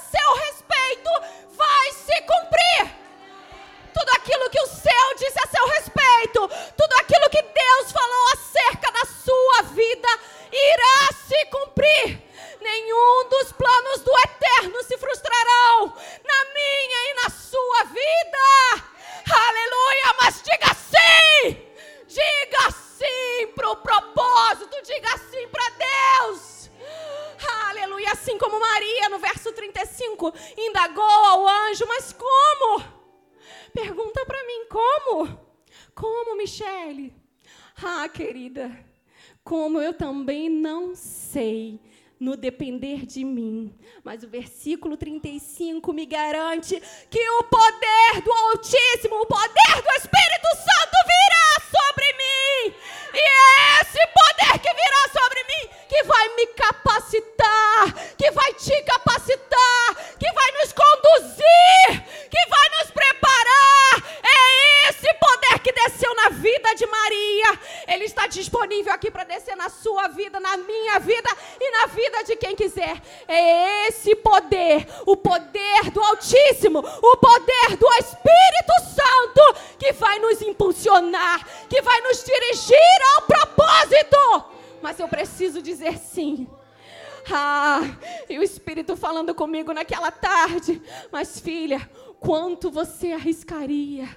que 47.10 47.30
o 47.30 47.42
poder 47.44 48.22
do 48.22 48.32
Altíssimo, 48.32 49.11
Mas, 91.22 91.38
filha, 91.38 91.78
quanto 92.18 92.68
você 92.68 93.12
arriscaria? 93.12 94.08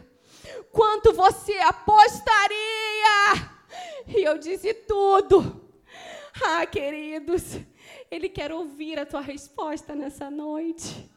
Quanto 0.71 1.13
você 1.13 1.53
apostaria? 1.59 2.55
E 4.07 4.23
eu 4.23 4.39
disse 4.39 4.73
tudo. 4.73 5.69
Ah, 6.43 6.65
queridos, 6.65 7.59
Ele 8.09 8.27
quer 8.27 8.51
ouvir 8.51 8.97
a 8.97 9.05
tua 9.05 9.21
resposta 9.21 9.93
nessa 9.93 10.31
noite. 10.31 11.07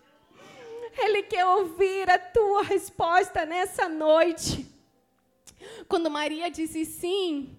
Ele 0.98 1.22
quer 1.22 1.46
ouvir 1.46 2.10
a 2.10 2.18
tua 2.18 2.62
resposta 2.62 3.46
nessa 3.46 3.88
noite. 3.88 4.66
Quando 5.88 6.10
Maria 6.10 6.50
disse 6.50 6.84
sim, 6.84 7.58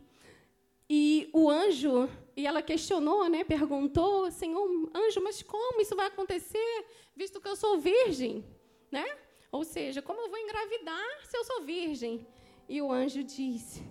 e 0.88 1.32
o 1.34 1.50
anjo, 1.50 2.08
e 2.40 2.48
ela 2.48 2.62
questionou, 2.62 3.28
né? 3.28 3.44
Perguntou, 3.44 4.32
Senhor, 4.32 4.66
anjo, 4.96 5.22
mas 5.22 5.42
como 5.44 5.82
isso 5.82 5.96
vai 5.96 6.08
acontecer, 6.08 6.86
visto 7.14 7.42
que 7.42 7.50
eu 7.50 7.56
sou 7.56 7.78
virgem, 7.78 8.46
né? 8.90 9.06
Ou 9.52 9.64
seja, 9.66 10.02
como 10.02 10.22
eu 10.22 10.30
vou 10.30 10.40
engravidar 10.40 11.10
se 11.26 11.36
eu 11.36 11.44
sou 11.44 11.62
virgem? 11.64 12.26
E 12.68 12.82
o 12.82 12.92
anjo 12.92 13.24
disse: 13.24 13.84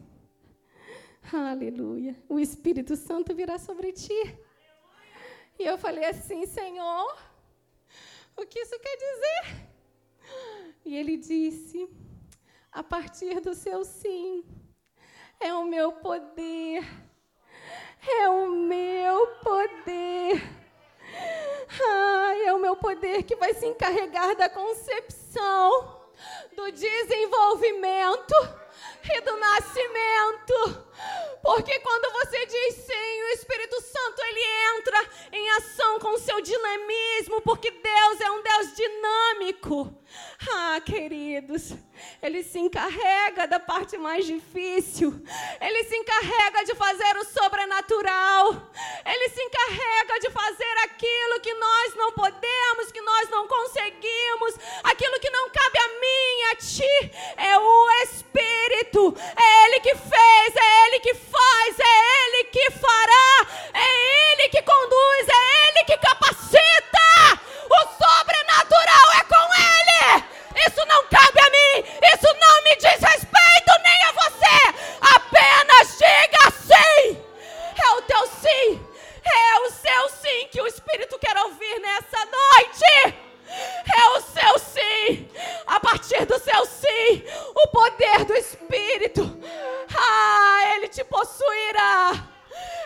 Aleluia, 1.30 2.16
o 2.26 2.38
Espírito 2.40 2.96
Santo 2.96 3.34
virá 3.34 3.58
sobre 3.58 3.92
ti. 3.92 4.20
E 5.58 5.64
eu 5.64 5.76
falei 5.76 6.06
assim: 6.06 6.46
Senhor, 6.46 7.18
o 8.34 8.46
que 8.46 8.60
isso 8.60 8.78
quer 8.80 8.96
dizer? 8.96 9.44
E 10.86 10.96
ele 10.96 11.18
disse: 11.18 11.86
A 12.72 12.82
partir 12.82 13.40
do 13.40 13.54
seu 13.54 13.84
sim, 13.84 14.42
é 15.38 15.52
o 15.52 15.66
meu 15.66 15.92
poder, 15.92 16.82
é 18.10 18.28
o 18.28 18.48
meu 18.48 19.26
poder. 19.42 20.42
Ai, 21.80 22.46
é 22.46 22.52
o 22.52 22.58
meu 22.58 22.76
poder 22.76 23.22
que 23.22 23.36
vai 23.36 23.54
se 23.54 23.66
encarregar 23.66 24.34
da 24.36 24.48
concepção, 24.48 26.00
do 26.56 26.70
desenvolvimento 26.72 28.34
e 29.04 29.20
do 29.20 29.36
nascimento. 29.36 30.88
Porque 31.42 31.78
quando 31.80 32.12
você 32.12 32.46
diz 32.46 32.74
sim, 32.74 33.22
o 33.22 33.28
Espírito 33.34 33.80
Santo 33.80 34.22
ele 34.22 34.78
entra 34.78 35.10
em 35.32 35.50
ação 35.50 35.98
com 35.98 36.18
seu 36.18 36.40
dinamismo, 36.40 37.40
porque 37.42 37.70
Deus 37.70 38.20
é 38.20 38.30
um 38.30 38.42
Deus 38.42 38.74
dinâmico. 38.74 39.94
Ah, 40.50 40.80
queridos, 40.80 41.74
ele 42.22 42.42
se 42.42 42.58
encarrega 42.58 43.46
da 43.46 43.60
parte 43.60 43.96
mais 43.96 44.26
difícil. 44.26 45.20
Ele 45.60 45.84
se 45.84 45.96
encarrega 45.96 46.64
de 46.64 46.74
fazer 46.74 47.16
o 47.16 47.24
sobrenatural. 47.24 48.70
Ele 49.04 49.28
se 49.28 49.42
encarrega 49.42 50.20
de 50.20 50.30
fazer 50.30 50.78
aquilo 50.84 51.40
que 51.40 51.54
nós 51.54 51.94
não 51.94 52.12
podemos, 52.12 52.92
que 52.92 53.00
nós 53.00 53.28
não 53.30 53.46
conseguimos, 53.46 54.54
aquilo 54.84 55.20
que 55.20 55.30
não 55.30 55.50
cabe 55.50 55.78
a 55.78 55.88
mim, 56.00 56.42
a 56.52 56.56
ti. 56.56 57.12
É 57.36 57.58
o 57.58 57.90
Espírito. 58.02 59.16
É 59.36 59.64
ele 59.66 59.80
que 59.80 59.94
fez, 59.94 60.56
é 60.56 60.86
ele 60.86 61.00
que 61.00 61.14
faz, 61.14 61.78
é 61.78 62.26
ele 62.26 62.44
que 62.44 62.70
fará, 62.72 63.46
é 63.74 64.32
ele 64.32 64.48
que 64.48 64.62
conduz, 64.62 65.28
é 65.28 65.68
ele 65.68 65.84
que 65.84 65.96
capacita. 65.98 66.98
O 67.70 67.80
sobrenatural 68.02 69.12
é 69.20 69.24
com 69.24 69.46
ele. 69.54 70.24
Isso 70.66 70.84
não 70.86 71.04
cabe 71.08 71.37
Isso 71.80 72.34
não 72.40 72.62
me 72.64 72.76
diz 72.76 73.00
respeito 73.00 73.72
nem 73.82 74.02
a 74.04 74.12
você. 74.12 74.58
Apenas 75.16 75.98
diga 75.98 76.50
sim. 76.50 77.22
É 77.82 77.90
o 77.92 78.02
teu 78.02 78.26
sim. 78.26 78.86
É 79.24 79.60
o 79.60 79.70
seu 79.70 80.08
sim 80.10 80.48
que 80.50 80.60
o 80.60 80.66
Espírito 80.66 81.18
quer 81.18 81.36
ouvir 81.36 81.80
nessa 81.80 82.24
noite. 82.24 83.14
É 83.96 84.08
o 84.10 84.20
seu 84.20 84.58
sim. 84.58 85.28
A 85.66 85.80
partir 85.80 86.24
do 86.26 86.38
seu 86.38 86.64
sim, 86.66 87.24
o 87.54 87.68
poder 87.68 88.24
do 88.24 88.34
Espírito. 88.34 89.38
Ah, 89.96 90.74
ele 90.74 90.88
te 90.88 91.04
possuirá. 91.04 92.37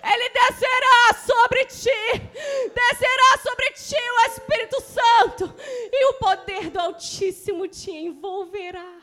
Ele 0.03 0.29
descerá 0.31 1.15
sobre 1.25 1.65
ti, 1.67 2.71
descerá 2.75 3.39
sobre 3.43 3.71
ti 3.71 3.97
o 3.97 4.27
Espírito 4.27 4.81
Santo, 4.81 5.55
e 5.93 6.05
o 6.07 6.15
poder 6.15 6.71
do 6.71 6.81
Altíssimo 6.81 7.69
te 7.69 7.91
envolverá. 7.91 9.01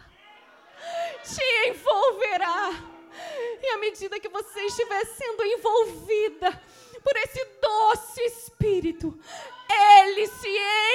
Te 1.24 1.70
envolverá. 1.70 2.72
E 3.62 3.68
à 3.68 3.78
medida 3.78 4.20
que 4.20 4.30
você 4.30 4.62
estiver 4.62 5.06
sendo 5.06 5.44
envolvida 5.44 6.62
por 7.04 7.16
esse 7.18 7.46
doce 7.62 8.22
Espírito, 8.24 9.18
Ele 9.70 10.28
se 10.28 10.50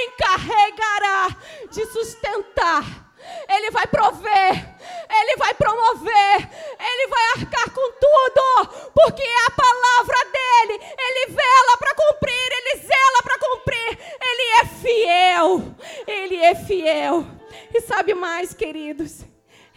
encarregará 0.06 1.28
de 1.70 1.86
sustentar 1.86 3.03
ele 3.48 3.70
vai 3.70 3.86
prover, 3.86 4.74
Ele 5.10 5.36
vai 5.36 5.54
promover, 5.54 6.50
Ele 6.80 7.06
vai 7.08 7.24
arcar 7.36 7.70
com 7.70 7.92
tudo, 7.92 8.90
porque 8.94 9.22
é 9.22 9.46
a 9.46 9.50
palavra 9.50 10.16
dele, 10.32 10.84
Ele 10.98 11.32
vela 11.32 11.76
para 11.78 11.94
cumprir, 11.94 12.52
Ele 12.52 12.80
zela 12.82 13.22
para 13.22 13.38
cumprir, 13.38 13.98
Ele 14.20 14.42
é 14.60 14.64
fiel, 14.66 15.74
Ele 16.06 16.36
é 16.36 16.54
fiel. 16.54 17.26
E 17.72 17.80
sabe 17.80 18.14
mais, 18.14 18.54
queridos, 18.54 19.24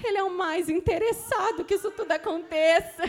Ele 0.03 0.17
é 0.17 0.23
o 0.23 0.31
mais 0.31 0.69
interessado 0.69 1.65
que 1.65 1.75
isso 1.75 1.91
tudo 1.91 2.11
aconteça. 2.11 3.03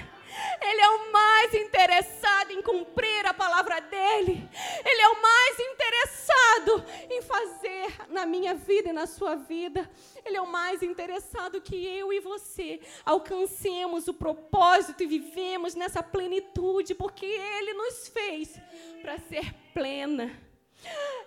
Ele 0.60 0.80
é 0.80 0.88
o 0.88 1.12
mais 1.12 1.54
interessado 1.54 2.50
em 2.50 2.62
cumprir 2.62 3.26
a 3.26 3.34
palavra 3.34 3.80
dele. 3.80 4.48
Ele 4.84 5.02
é 5.02 5.08
o 5.08 5.22
mais 5.22 5.58
interessado 5.58 6.84
em 7.10 7.22
fazer 7.22 7.96
na 8.08 8.26
minha 8.26 8.54
vida 8.54 8.90
e 8.90 8.92
na 8.92 9.06
sua 9.06 9.34
vida. 9.34 9.90
Ele 10.24 10.36
é 10.36 10.40
o 10.40 10.46
mais 10.46 10.82
interessado 10.82 11.60
que 11.60 11.76
eu 11.86 12.12
e 12.12 12.20
você 12.20 12.80
alcancemos 13.04 14.08
o 14.08 14.14
propósito 14.14 15.02
e 15.02 15.06
vivemos 15.06 15.74
nessa 15.74 16.02
plenitude, 16.02 16.94
porque 16.94 17.26
ele 17.26 17.72
nos 17.74 18.08
fez 18.08 18.60
para 19.00 19.18
ser 19.18 19.54
plena. 19.72 20.30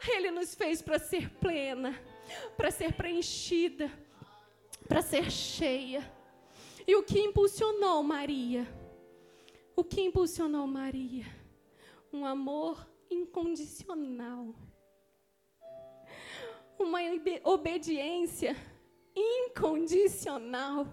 Ele 0.08 0.32
nos 0.32 0.56
fez 0.56 0.82
para 0.82 0.98
ser 0.98 1.30
plena, 1.30 2.00
para 2.56 2.72
ser 2.72 2.94
preenchida, 2.94 3.92
para 4.88 5.02
ser 5.02 5.30
cheia. 5.30 6.10
E 6.88 6.96
o 6.96 7.04
que 7.04 7.20
impulsionou 7.20 8.02
Maria? 8.02 8.68
O 9.82 9.84
que 9.84 10.00
impulsionou 10.00 10.68
Maria? 10.68 11.26
Um 12.14 12.24
amor 12.24 12.88
incondicional. 13.10 14.54
Uma 16.78 17.00
obediência 17.44 18.56
incondicional. 19.16 20.86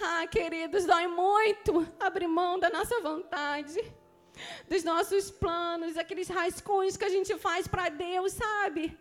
Ah, 0.00 0.24
queridos, 0.28 0.86
dói 0.86 1.08
muito 1.08 1.84
abrir 1.98 2.28
mão 2.28 2.60
da 2.60 2.70
nossa 2.70 3.00
vontade, 3.00 3.80
dos 4.68 4.84
nossos 4.84 5.28
planos, 5.32 5.96
aqueles 5.96 6.28
rascunhos 6.28 6.96
que 6.96 7.04
a 7.04 7.08
gente 7.08 7.36
faz 7.38 7.66
para 7.66 7.88
Deus, 7.88 8.34
sabe? 8.34 8.96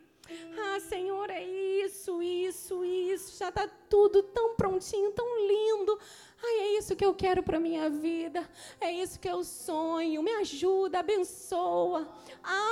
Ah, 0.58 0.80
Senhor, 0.80 1.30
é 1.30 1.44
isso, 1.44 2.22
isso, 2.22 2.84
isso. 2.84 3.38
Já 3.38 3.50
está 3.50 3.68
tudo 3.90 4.24
tão 4.24 4.56
prontinho, 4.56 5.12
tão 5.12 5.48
lindo. 5.48 6.00
Ai, 6.42 6.60
é 6.60 6.78
isso 6.78 6.96
que 6.96 7.06
eu 7.06 7.14
quero 7.14 7.44
para 7.44 7.60
minha 7.60 7.90
vida. 7.90 8.50
É 8.80 8.92
isso 8.92 9.20
que 9.20 9.30
eu 9.30 9.44
sonho. 9.44 10.24
Me 10.24 10.32
ajuda, 10.34 11.00
abençoa. 11.00 12.08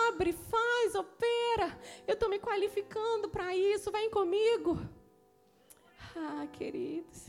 Abre, 0.07 0.33
faz, 0.33 0.95
opera. 0.95 1.77
Eu 2.07 2.13
estou 2.13 2.29
me 2.29 2.39
qualificando 2.39 3.29
para 3.29 3.55
isso. 3.55 3.91
Vem 3.91 4.09
comigo. 4.09 4.79
Ah, 6.15 6.47
queridos. 6.53 7.27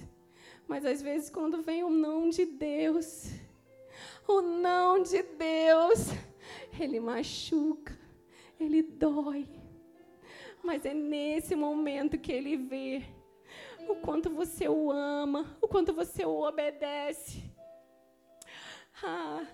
Mas 0.67 0.85
às 0.85 1.01
vezes, 1.01 1.31
quando 1.31 1.63
vem 1.63 1.83
o 1.83 1.91
não 1.91 2.29
de 2.29 2.45
Deus, 2.45 3.33
o 4.27 4.43
não 4.43 5.03
de 5.03 5.23
Deus, 5.23 6.09
ele 6.79 7.01
machuca, 7.01 7.99
ele 8.61 8.83
dói 8.83 9.58
mas 10.63 10.85
é 10.85 10.95
nesse 10.95 11.55
momento 11.55 12.19
que 12.19 12.33
ele 12.33 12.57
vê 12.57 13.03
o 13.89 13.97
quanto 13.97 14.31
você 14.31 14.69
o 14.69 14.91
ama, 14.91 15.57
o 15.61 15.69
quanto 15.69 15.93
você 15.93 16.25
o 16.25 16.41
obedece. 16.41 17.43
Ah, 19.03 19.47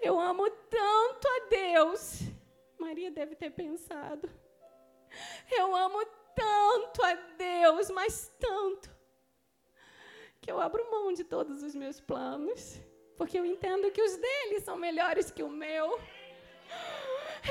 eu 0.00 0.18
amo 0.18 0.50
tanto 0.50 1.28
a 1.28 1.48
Deus. 1.48 2.20
Maria 2.78 3.10
deve 3.10 3.36
ter 3.36 3.50
pensado. 3.50 4.28
Eu 5.50 5.74
amo 5.74 6.04
tanto 6.34 7.02
a 7.04 7.14
Deus, 7.14 7.90
mas 7.90 8.32
tanto, 8.40 8.90
que 10.40 10.50
eu 10.50 10.60
abro 10.60 10.90
mão 10.90 11.12
de 11.12 11.24
todos 11.24 11.62
os 11.62 11.74
meus 11.74 12.00
planos, 12.00 12.80
porque 13.16 13.38
eu 13.38 13.44
entendo 13.44 13.90
que 13.90 14.02
os 14.02 14.16
dele 14.16 14.60
são 14.60 14.76
melhores 14.76 15.30
que 15.30 15.42
o 15.42 15.48
meu. 15.48 16.00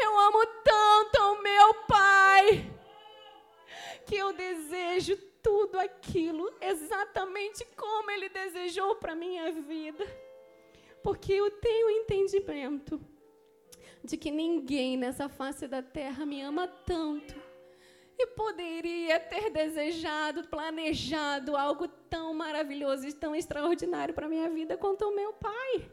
Eu 0.02 0.18
amo 0.18 0.46
tanto 0.64 1.18
ao 1.18 1.42
meu 1.42 1.74
Pai 1.88 2.72
que 4.06 4.16
eu 4.16 4.34
desejo 4.34 5.16
tudo 5.42 5.80
aquilo 5.80 6.54
exatamente 6.60 7.66
como 7.76 8.12
Ele 8.12 8.30
desejou 8.30 8.96
para 8.96 9.16
minha 9.16 9.52
vida. 9.52 10.06
Porque 11.04 11.34
eu 11.34 11.50
tenho 11.50 11.90
entendimento 11.90 13.02
de 14.04 14.18
que 14.18 14.32
ninguém 14.32 14.98
nessa 14.98 15.30
face 15.30 15.68
da 15.68 15.82
terra 15.82 16.26
me 16.26 16.42
ama 16.42 16.68
tanto 16.68 17.36
e 18.18 18.28
poderia 18.28 19.20
ter 19.20 19.50
desejado, 19.50 20.48
planejado 20.48 21.56
algo 21.56 21.88
tão 21.88 22.34
maravilhoso 22.34 23.08
e 23.08 23.14
tão 23.14 23.36
extraordinário 23.36 24.14
para 24.14 24.30
minha 24.30 24.50
vida 24.50 24.78
quanto 24.78 25.06
o 25.06 25.16
meu 25.16 25.34
pai. 25.34 25.90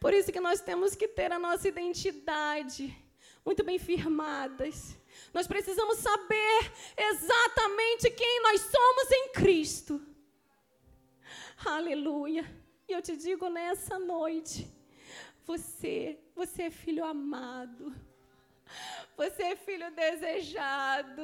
Por 0.00 0.14
isso 0.14 0.32
que 0.32 0.40
nós 0.40 0.60
temos 0.60 0.94
que 0.94 1.08
ter 1.08 1.32
a 1.32 1.38
nossa 1.38 1.68
identidade 1.68 2.96
muito 3.44 3.62
bem 3.62 3.78
firmadas. 3.78 4.96
Nós 5.32 5.46
precisamos 5.46 5.98
saber 5.98 6.72
exatamente 6.96 8.10
quem 8.10 8.42
nós 8.42 8.60
somos 8.60 9.10
em 9.12 9.32
Cristo. 9.32 10.00
Aleluia. 11.64 12.44
E 12.88 12.92
eu 12.92 13.02
te 13.02 13.16
digo 13.16 13.48
nessa 13.48 13.98
noite, 13.98 14.70
você, 15.44 16.18
você 16.34 16.64
é 16.64 16.70
filho 16.70 17.04
amado. 17.04 17.94
Você 19.16 19.42
é 19.42 19.56
filho 19.56 19.90
desejado. 19.92 21.22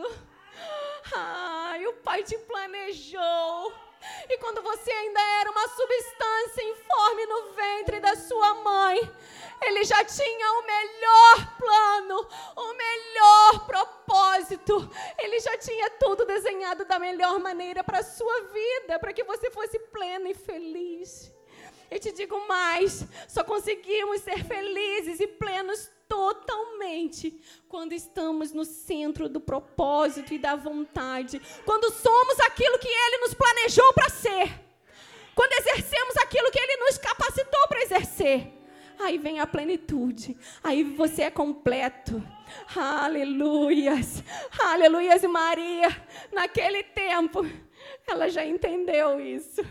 Ai, 1.15 1.87
o 1.87 1.95
Pai 1.95 2.23
te 2.23 2.37
planejou. 2.39 3.73
E 4.29 4.39
quando 4.39 4.63
você 4.63 4.91
ainda 4.91 5.21
era 5.41 5.51
uma 5.51 5.69
substância 5.69 6.63
informe 6.65 7.27
no 7.27 7.53
ventre 7.53 8.01
da 8.01 8.17
sua 8.17 8.55
mãe, 8.55 9.13
ele 9.63 9.85
já 9.85 10.05
tinha 10.05 10.53
o 10.53 10.67
melhor 10.67 11.57
plano, 11.59 12.29
o 12.57 12.75
melhor 12.75 13.67
propósito. 13.67 14.91
Ele 15.19 15.39
já 15.41 15.57
tinha 15.59 15.91
tudo 15.91 16.25
desenhado 16.25 16.85
da 16.85 16.99
melhor 16.99 17.39
maneira 17.39 17.85
para 17.85 17.99
a 17.99 18.05
sua 18.05 18.43
vida, 18.45 18.99
para 18.99 19.13
que 19.13 19.25
você 19.25 19.51
fosse 19.51 19.79
pleno 19.79 20.29
e 20.29 20.35
feliz. 20.35 21.33
Eu 21.91 21.99
te 21.99 22.13
digo 22.13 22.47
mais: 22.47 23.05
só 23.29 23.45
conseguimos 23.45 24.23
ser 24.23 24.45
felizes 24.45 25.21
e 25.21 25.27
plenos 25.27 25.91
totalmente 26.11 27.41
quando 27.69 27.93
estamos 27.93 28.53
no 28.53 28.65
centro 28.65 29.29
do 29.29 29.41
propósito 29.41 30.35
e 30.35 30.39
da 30.39 30.57
vontade, 30.57 31.41
quando 31.65 31.93
somos 31.93 32.41
aquilo 32.41 32.81
que 32.81 32.89
Ele 32.89 33.19
nos 33.19 33.33
planejou 33.33 33.93
para 33.95 34.09
ser, 34.09 34.61
quando 35.37 35.53
exercemos 35.53 36.17
aquilo 36.17 36.51
que 36.51 36.59
Ele 36.59 36.77
nos 36.79 36.99
capacitou 36.99 37.69
para 37.69 37.83
exercer. 37.83 38.53
Aí 38.99 39.17
vem 39.17 39.41
a 39.41 39.47
plenitude, 39.47 40.37
aí 40.63 40.83
você 40.83 41.23
é 41.23 41.31
completo. 41.31 42.23
Aleluias, 42.77 44.23
aleluias, 44.61 45.23
e 45.23 45.29
Maria, 45.29 45.89
naquele 46.31 46.83
tempo, 46.83 47.41
ela 48.07 48.29
já 48.29 48.45
entendeu 48.45 49.19
isso. 49.19 49.63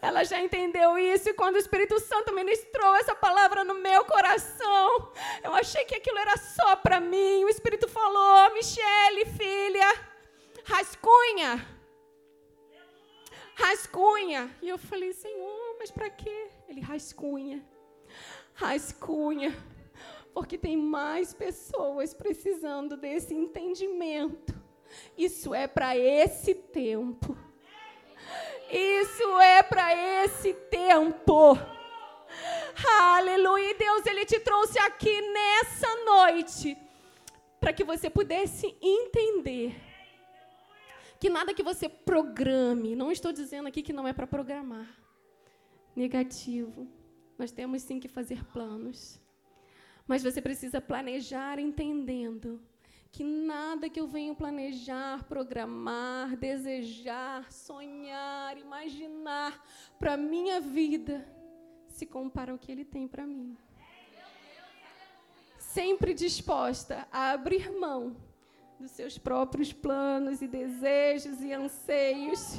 Ela 0.00 0.24
já 0.24 0.40
entendeu 0.40 0.96
isso 0.98 1.28
e 1.28 1.34
quando 1.34 1.56
o 1.56 1.58
Espírito 1.58 1.98
Santo 2.00 2.34
ministrou 2.34 2.94
essa 2.96 3.14
palavra 3.14 3.64
no 3.64 3.74
meu 3.74 4.04
coração, 4.04 5.12
eu 5.42 5.54
achei 5.54 5.84
que 5.84 5.94
aquilo 5.94 6.18
era 6.18 6.36
só 6.36 6.76
para 6.76 7.00
mim. 7.00 7.44
O 7.44 7.48
Espírito 7.48 7.88
falou: 7.88 8.52
Michele, 8.54 9.24
filha, 9.26 10.00
rascunha. 10.64 11.66
Rascunha. 13.54 14.56
E 14.62 14.68
eu 14.68 14.78
falei: 14.78 15.12
Senhor, 15.12 15.76
mas 15.78 15.90
para 15.90 16.08
quê? 16.08 16.50
Ele 16.68 16.80
rascunha. 16.80 17.64
Rascunha. 18.54 19.54
Porque 20.32 20.56
tem 20.56 20.76
mais 20.76 21.34
pessoas 21.34 22.14
precisando 22.14 22.96
desse 22.96 23.34
entendimento. 23.34 24.54
Isso 25.16 25.52
é 25.52 25.66
para 25.66 25.96
esse 25.96 26.54
tempo. 26.54 27.36
Isso 28.70 29.40
é 29.40 29.62
para 29.62 29.94
esse 30.24 30.52
tempo. 30.52 31.58
Aleluia. 33.00 33.74
Deus, 33.74 34.06
Ele 34.06 34.24
te 34.24 34.38
trouxe 34.40 34.78
aqui 34.78 35.20
nessa 35.20 36.04
noite 36.04 36.76
para 37.58 37.72
que 37.72 37.84
você 37.84 38.08
pudesse 38.08 38.76
entender 38.80 39.74
que 41.18 41.28
nada 41.28 41.52
que 41.52 41.62
você 41.62 41.88
programe, 41.88 42.94
não 42.94 43.10
estou 43.10 43.32
dizendo 43.32 43.66
aqui 43.66 43.82
que 43.82 43.92
não 43.92 44.06
é 44.06 44.12
para 44.12 44.26
programar. 44.26 44.86
Negativo. 45.96 46.86
Nós 47.36 47.50
temos 47.50 47.82
sim 47.82 47.98
que 47.98 48.08
fazer 48.08 48.44
planos. 48.44 49.20
Mas 50.06 50.22
você 50.22 50.40
precisa 50.40 50.80
planejar 50.80 51.58
entendendo 51.58 52.60
que 53.10 53.24
nada 53.24 53.88
que 53.88 53.98
eu 53.98 54.06
venho 54.06 54.34
planejar, 54.34 55.24
programar, 55.24 56.36
desejar, 56.36 57.50
sonhar, 57.50 58.56
imaginar 58.58 59.64
para 59.98 60.16
minha 60.16 60.60
vida 60.60 61.26
se 61.88 62.06
compara 62.06 62.52
ao 62.52 62.58
que 62.58 62.70
ele 62.70 62.84
tem 62.84 63.08
para 63.08 63.26
mim. 63.26 63.56
Sempre 65.58 66.14
disposta 66.14 67.08
a 67.10 67.30
abrir 67.30 67.70
mão 67.72 68.16
dos 68.78 68.92
seus 68.92 69.18
próprios 69.18 69.72
planos 69.72 70.40
e 70.40 70.46
desejos 70.46 71.40
e 71.40 71.52
anseios 71.52 72.58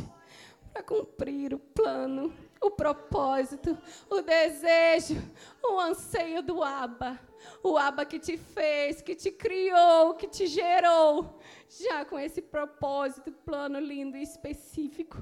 para 0.74 0.84
cumprir 0.84 1.54
o 1.54 1.60
plano, 1.60 2.34
o 2.62 2.72
propósito, 2.72 3.78
o 4.10 4.22
desejo, 4.22 5.16
o 5.64 5.80
anseio 5.80 6.42
do 6.42 6.64
Abba 6.64 7.20
o 7.64 7.78
Abba 7.78 8.06
que 8.06 8.20
te 8.20 8.38
fez, 8.38 9.02
que 9.02 9.16
te 9.16 9.32
criou, 9.32 10.14
que 10.16 10.28
te 10.28 10.48
gerou, 10.48 11.40
já 11.70 12.06
com 12.06 12.18
esse 12.18 12.42
propósito, 12.42 13.32
plano 13.32 13.80
lindo 13.80 14.18
e 14.18 14.24
específico. 14.24 15.18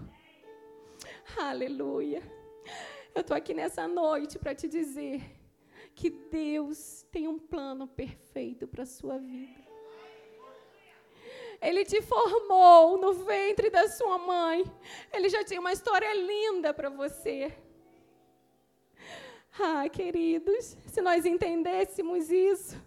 Aleluia. 1.37 2.21
Eu 3.13 3.21
estou 3.21 3.35
aqui 3.35 3.53
nessa 3.53 3.87
noite 3.87 4.37
para 4.37 4.53
te 4.53 4.67
dizer 4.67 5.21
que 5.95 6.09
Deus 6.09 7.03
tem 7.11 7.27
um 7.27 7.39
plano 7.39 7.87
perfeito 7.87 8.67
para 8.67 8.83
a 8.83 8.85
sua 8.85 9.17
vida. 9.17 9.66
Ele 11.61 11.83
te 11.83 12.01
formou 12.01 12.97
no 12.97 13.13
ventre 13.13 13.69
da 13.69 13.87
sua 13.87 14.17
mãe. 14.17 14.63
Ele 15.11 15.29
já 15.29 15.43
tinha 15.43 15.59
uma 15.59 15.73
história 15.73 16.13
linda 16.13 16.73
para 16.73 16.89
você. 16.89 17.51
Ah, 19.59 19.89
queridos, 19.89 20.77
se 20.87 21.01
nós 21.01 21.25
entendêssemos 21.25 22.29
isso, 22.29 22.79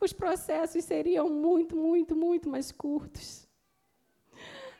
os 0.00 0.12
processos 0.12 0.84
seriam 0.84 1.28
muito, 1.28 1.76
muito, 1.76 2.16
muito 2.16 2.48
mais 2.48 2.72
curtos. 2.72 3.48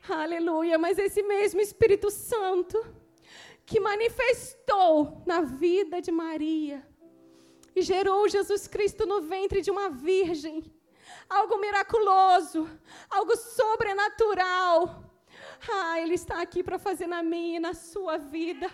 Aleluia, 0.09 0.77
mas 0.77 0.99
esse 0.99 1.23
mesmo 1.23 1.61
Espírito 1.61 2.11
Santo 2.11 2.85
que 3.65 3.81
manifestou 3.81 5.23
na 5.25 5.41
vida 5.41 6.03
de 6.03 6.13
Maria 6.13 6.87
e 7.75 7.81
gerou 7.81 8.29
Jesus 8.29 8.67
Cristo 8.69 9.07
no 9.07 9.23
ventre 9.23 9.63
de 9.63 9.71
uma 9.71 9.89
virgem, 9.89 10.63
algo 11.29 11.59
miraculoso, 11.59 12.69
algo 13.11 13.37
sobrenatural. 13.37 15.05
Ah, 15.69 15.99
Ele 16.01 16.15
está 16.15 16.43
aqui 16.43 16.63
para 16.63 16.79
fazer 16.79 17.07
na 17.07 17.23
minha 17.23 17.57
e 17.57 17.61
na 17.61 17.73
sua 17.73 18.19
vida. 18.19 18.71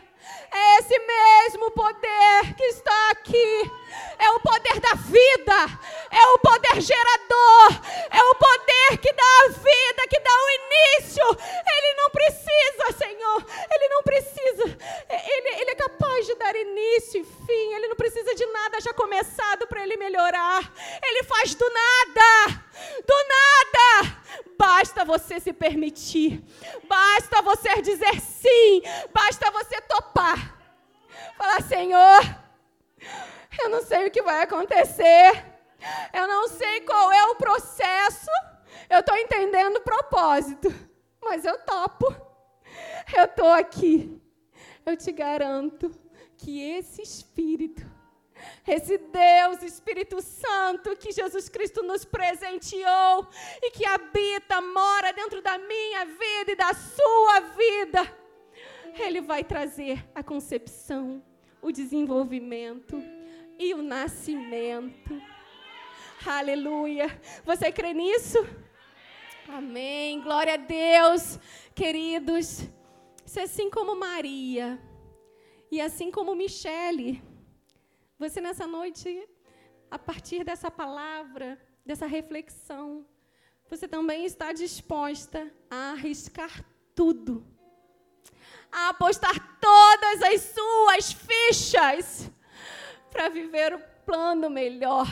É 0.53 0.79
esse 0.79 0.99
mesmo 0.99 1.71
poder 1.71 2.55
que 2.57 2.65
está 2.65 3.11
aqui. 3.11 3.71
É 4.19 4.31
o 4.31 4.41
poder 4.41 4.81
da 4.81 4.95
vida. 4.95 5.79
É 6.11 6.27
o 6.35 6.39
poder 6.39 6.81
gerador. 6.81 7.69
É 8.11 8.23
o 8.23 8.35
poder 8.35 8.99
que 8.99 9.13
dá 9.13 9.25
a 9.45 9.49
vida, 9.49 10.09
que 10.09 10.21
dá 10.21 10.31
o 10.31 10.51
início. 10.51 11.25
Ele 11.77 11.95
não 11.95 12.11
precisa, 12.11 12.99
Senhor. 12.99 13.47
Ele 13.71 13.89
não 13.89 14.03
precisa. 14.03 14.79
Ele, 15.09 15.61
ele 15.61 15.71
é 15.71 15.75
capaz 15.77 16.27
de 16.27 16.35
dar 16.35 16.57
início 16.57 17.21
e 17.21 17.25
fim. 17.25 17.75
Ele 17.75 17.89
não 17.89 17.97
precisa 17.97 18.35
de 18.35 18.47
nada 18.47 18.81
já 18.81 18.93
começado 18.93 19.67
para 19.69 19.83
ele 19.83 19.97
melhorar. 19.97 20.73
Ele 21.03 21.23
faz 21.23 21.55
do 21.55 21.71
nada. 21.71 22.65
Do 23.07 23.15
nada. 23.29 24.21
Basta 24.59 25.05
você 25.21 25.39
se 25.39 25.53
permitir. 25.53 26.43
Basta 26.89 27.43
você 27.43 27.81
dizer 27.83 28.21
sim. 28.21 28.83
Basta 29.13 29.51
você 29.51 29.81
topar. 29.83 30.59
Falar, 31.37 31.63
Senhor, 31.63 32.21
eu 33.63 33.69
não 33.69 33.83
sei 33.83 34.07
o 34.07 34.11
que 34.11 34.23
vai 34.23 34.43
acontecer. 34.43 35.45
Eu 36.13 36.27
não 36.27 36.49
sei 36.49 36.81
qual 36.83 37.13
é 37.13 37.25
o 37.27 37.37
processo. 37.37 38.31
Eu 38.89 39.01
estou 39.01 39.17
entendendo 39.17 39.77
o 39.77 39.83
propósito. 39.83 40.69
Mas 41.23 41.45
eu 41.45 41.59
topo. 41.65 42.15
Eu 43.17 43.25
estou 43.25 43.53
aqui. 43.53 44.21
Eu 44.85 44.97
te 44.97 45.13
garanto 45.13 45.91
que 46.37 46.61
esse 46.63 47.03
Espírito 47.03 47.30
esse 48.73 48.99
Deus, 48.99 49.63
Espírito 49.63 50.21
Santo, 50.21 50.97
que 50.97 51.13
Jesus 51.13 51.49
Cristo 51.49 51.83
nos 51.83 52.05
presenteou 52.05 53.27
e 53.63 53.71
que 53.71 53.85
habita, 53.85 54.61
mora 54.61 55.13
dentro 55.13 55.43
da 55.43 55.59
minha 55.59 56.05
vida 56.05 56.53
e 56.53 56.57
da 56.57 56.73
sua 56.73 57.41
vida. 57.41 58.17
Ele 58.99 59.21
vai 59.21 59.45
trazer 59.45 60.05
a 60.15 60.23
concepção, 60.23 61.23
o 61.61 61.71
desenvolvimento 61.71 63.03
e 63.59 63.75
o 63.75 63.83
nascimento. 63.83 65.21
Aleluia. 66.27 67.09
Você 67.45 67.73
crê 67.73 67.95
nisso? 67.95 68.39
Amém. 69.49 70.21
Glória 70.21 70.55
a 70.55 70.57
Deus, 70.57 71.39
queridos. 71.75 72.69
Isso 73.25 73.39
é 73.39 73.43
assim 73.43 73.71
como 73.71 73.97
Maria 73.97 74.79
e 75.71 75.81
assim 75.81 76.11
como 76.11 76.35
Michele. 76.35 77.30
Você 78.21 78.39
nessa 78.39 78.67
noite, 78.67 79.27
a 79.91 79.99
partir 79.99 80.45
dessa 80.45 80.71
palavra, 80.71 81.59
dessa 81.87 82.05
reflexão, 82.05 83.07
você 83.67 83.89
também 83.89 84.27
está 84.27 84.53
disposta 84.53 85.51
a 85.71 85.93
arriscar 85.93 86.63
tudo, 86.95 87.43
a 88.71 88.91
apostar 88.91 89.59
todas 89.59 90.23
as 90.23 90.53
suas 90.55 91.13
fichas 91.15 92.31
para 93.11 93.31
viver 93.31 93.73
o 93.73 93.81
plano 94.05 94.51
melhor, 94.51 95.07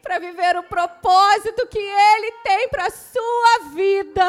para 0.00 0.20
viver 0.20 0.56
o 0.56 0.62
propósito 0.62 1.66
que 1.66 1.80
Ele 1.80 2.30
tem 2.44 2.68
para 2.68 2.86
a 2.86 2.90
sua 2.90 3.70
vida. 3.74 4.24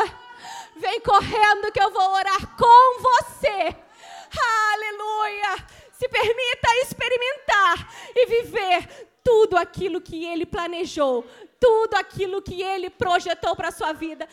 Vem 0.75 1.01
correndo 1.01 1.71
que 1.71 1.79
eu 1.79 1.91
vou 1.91 2.13
orar 2.13 2.57
com 2.57 2.99
você. 2.99 3.75
Aleluia! 4.73 5.80
Se 6.01 6.09
permita 6.09 6.67
experimentar 6.81 7.93
e 8.15 8.25
viver 8.25 9.07
tudo 9.23 9.55
aquilo 9.55 10.01
que 10.01 10.25
ele 10.25 10.47
planejou, 10.47 11.23
tudo 11.59 11.93
aquilo 11.93 12.41
que 12.41 12.63
ele 12.63 12.89
projetou 12.89 13.55
para 13.55 13.67
a 13.67 13.71
sua 13.71 13.93
vida. 13.93 14.27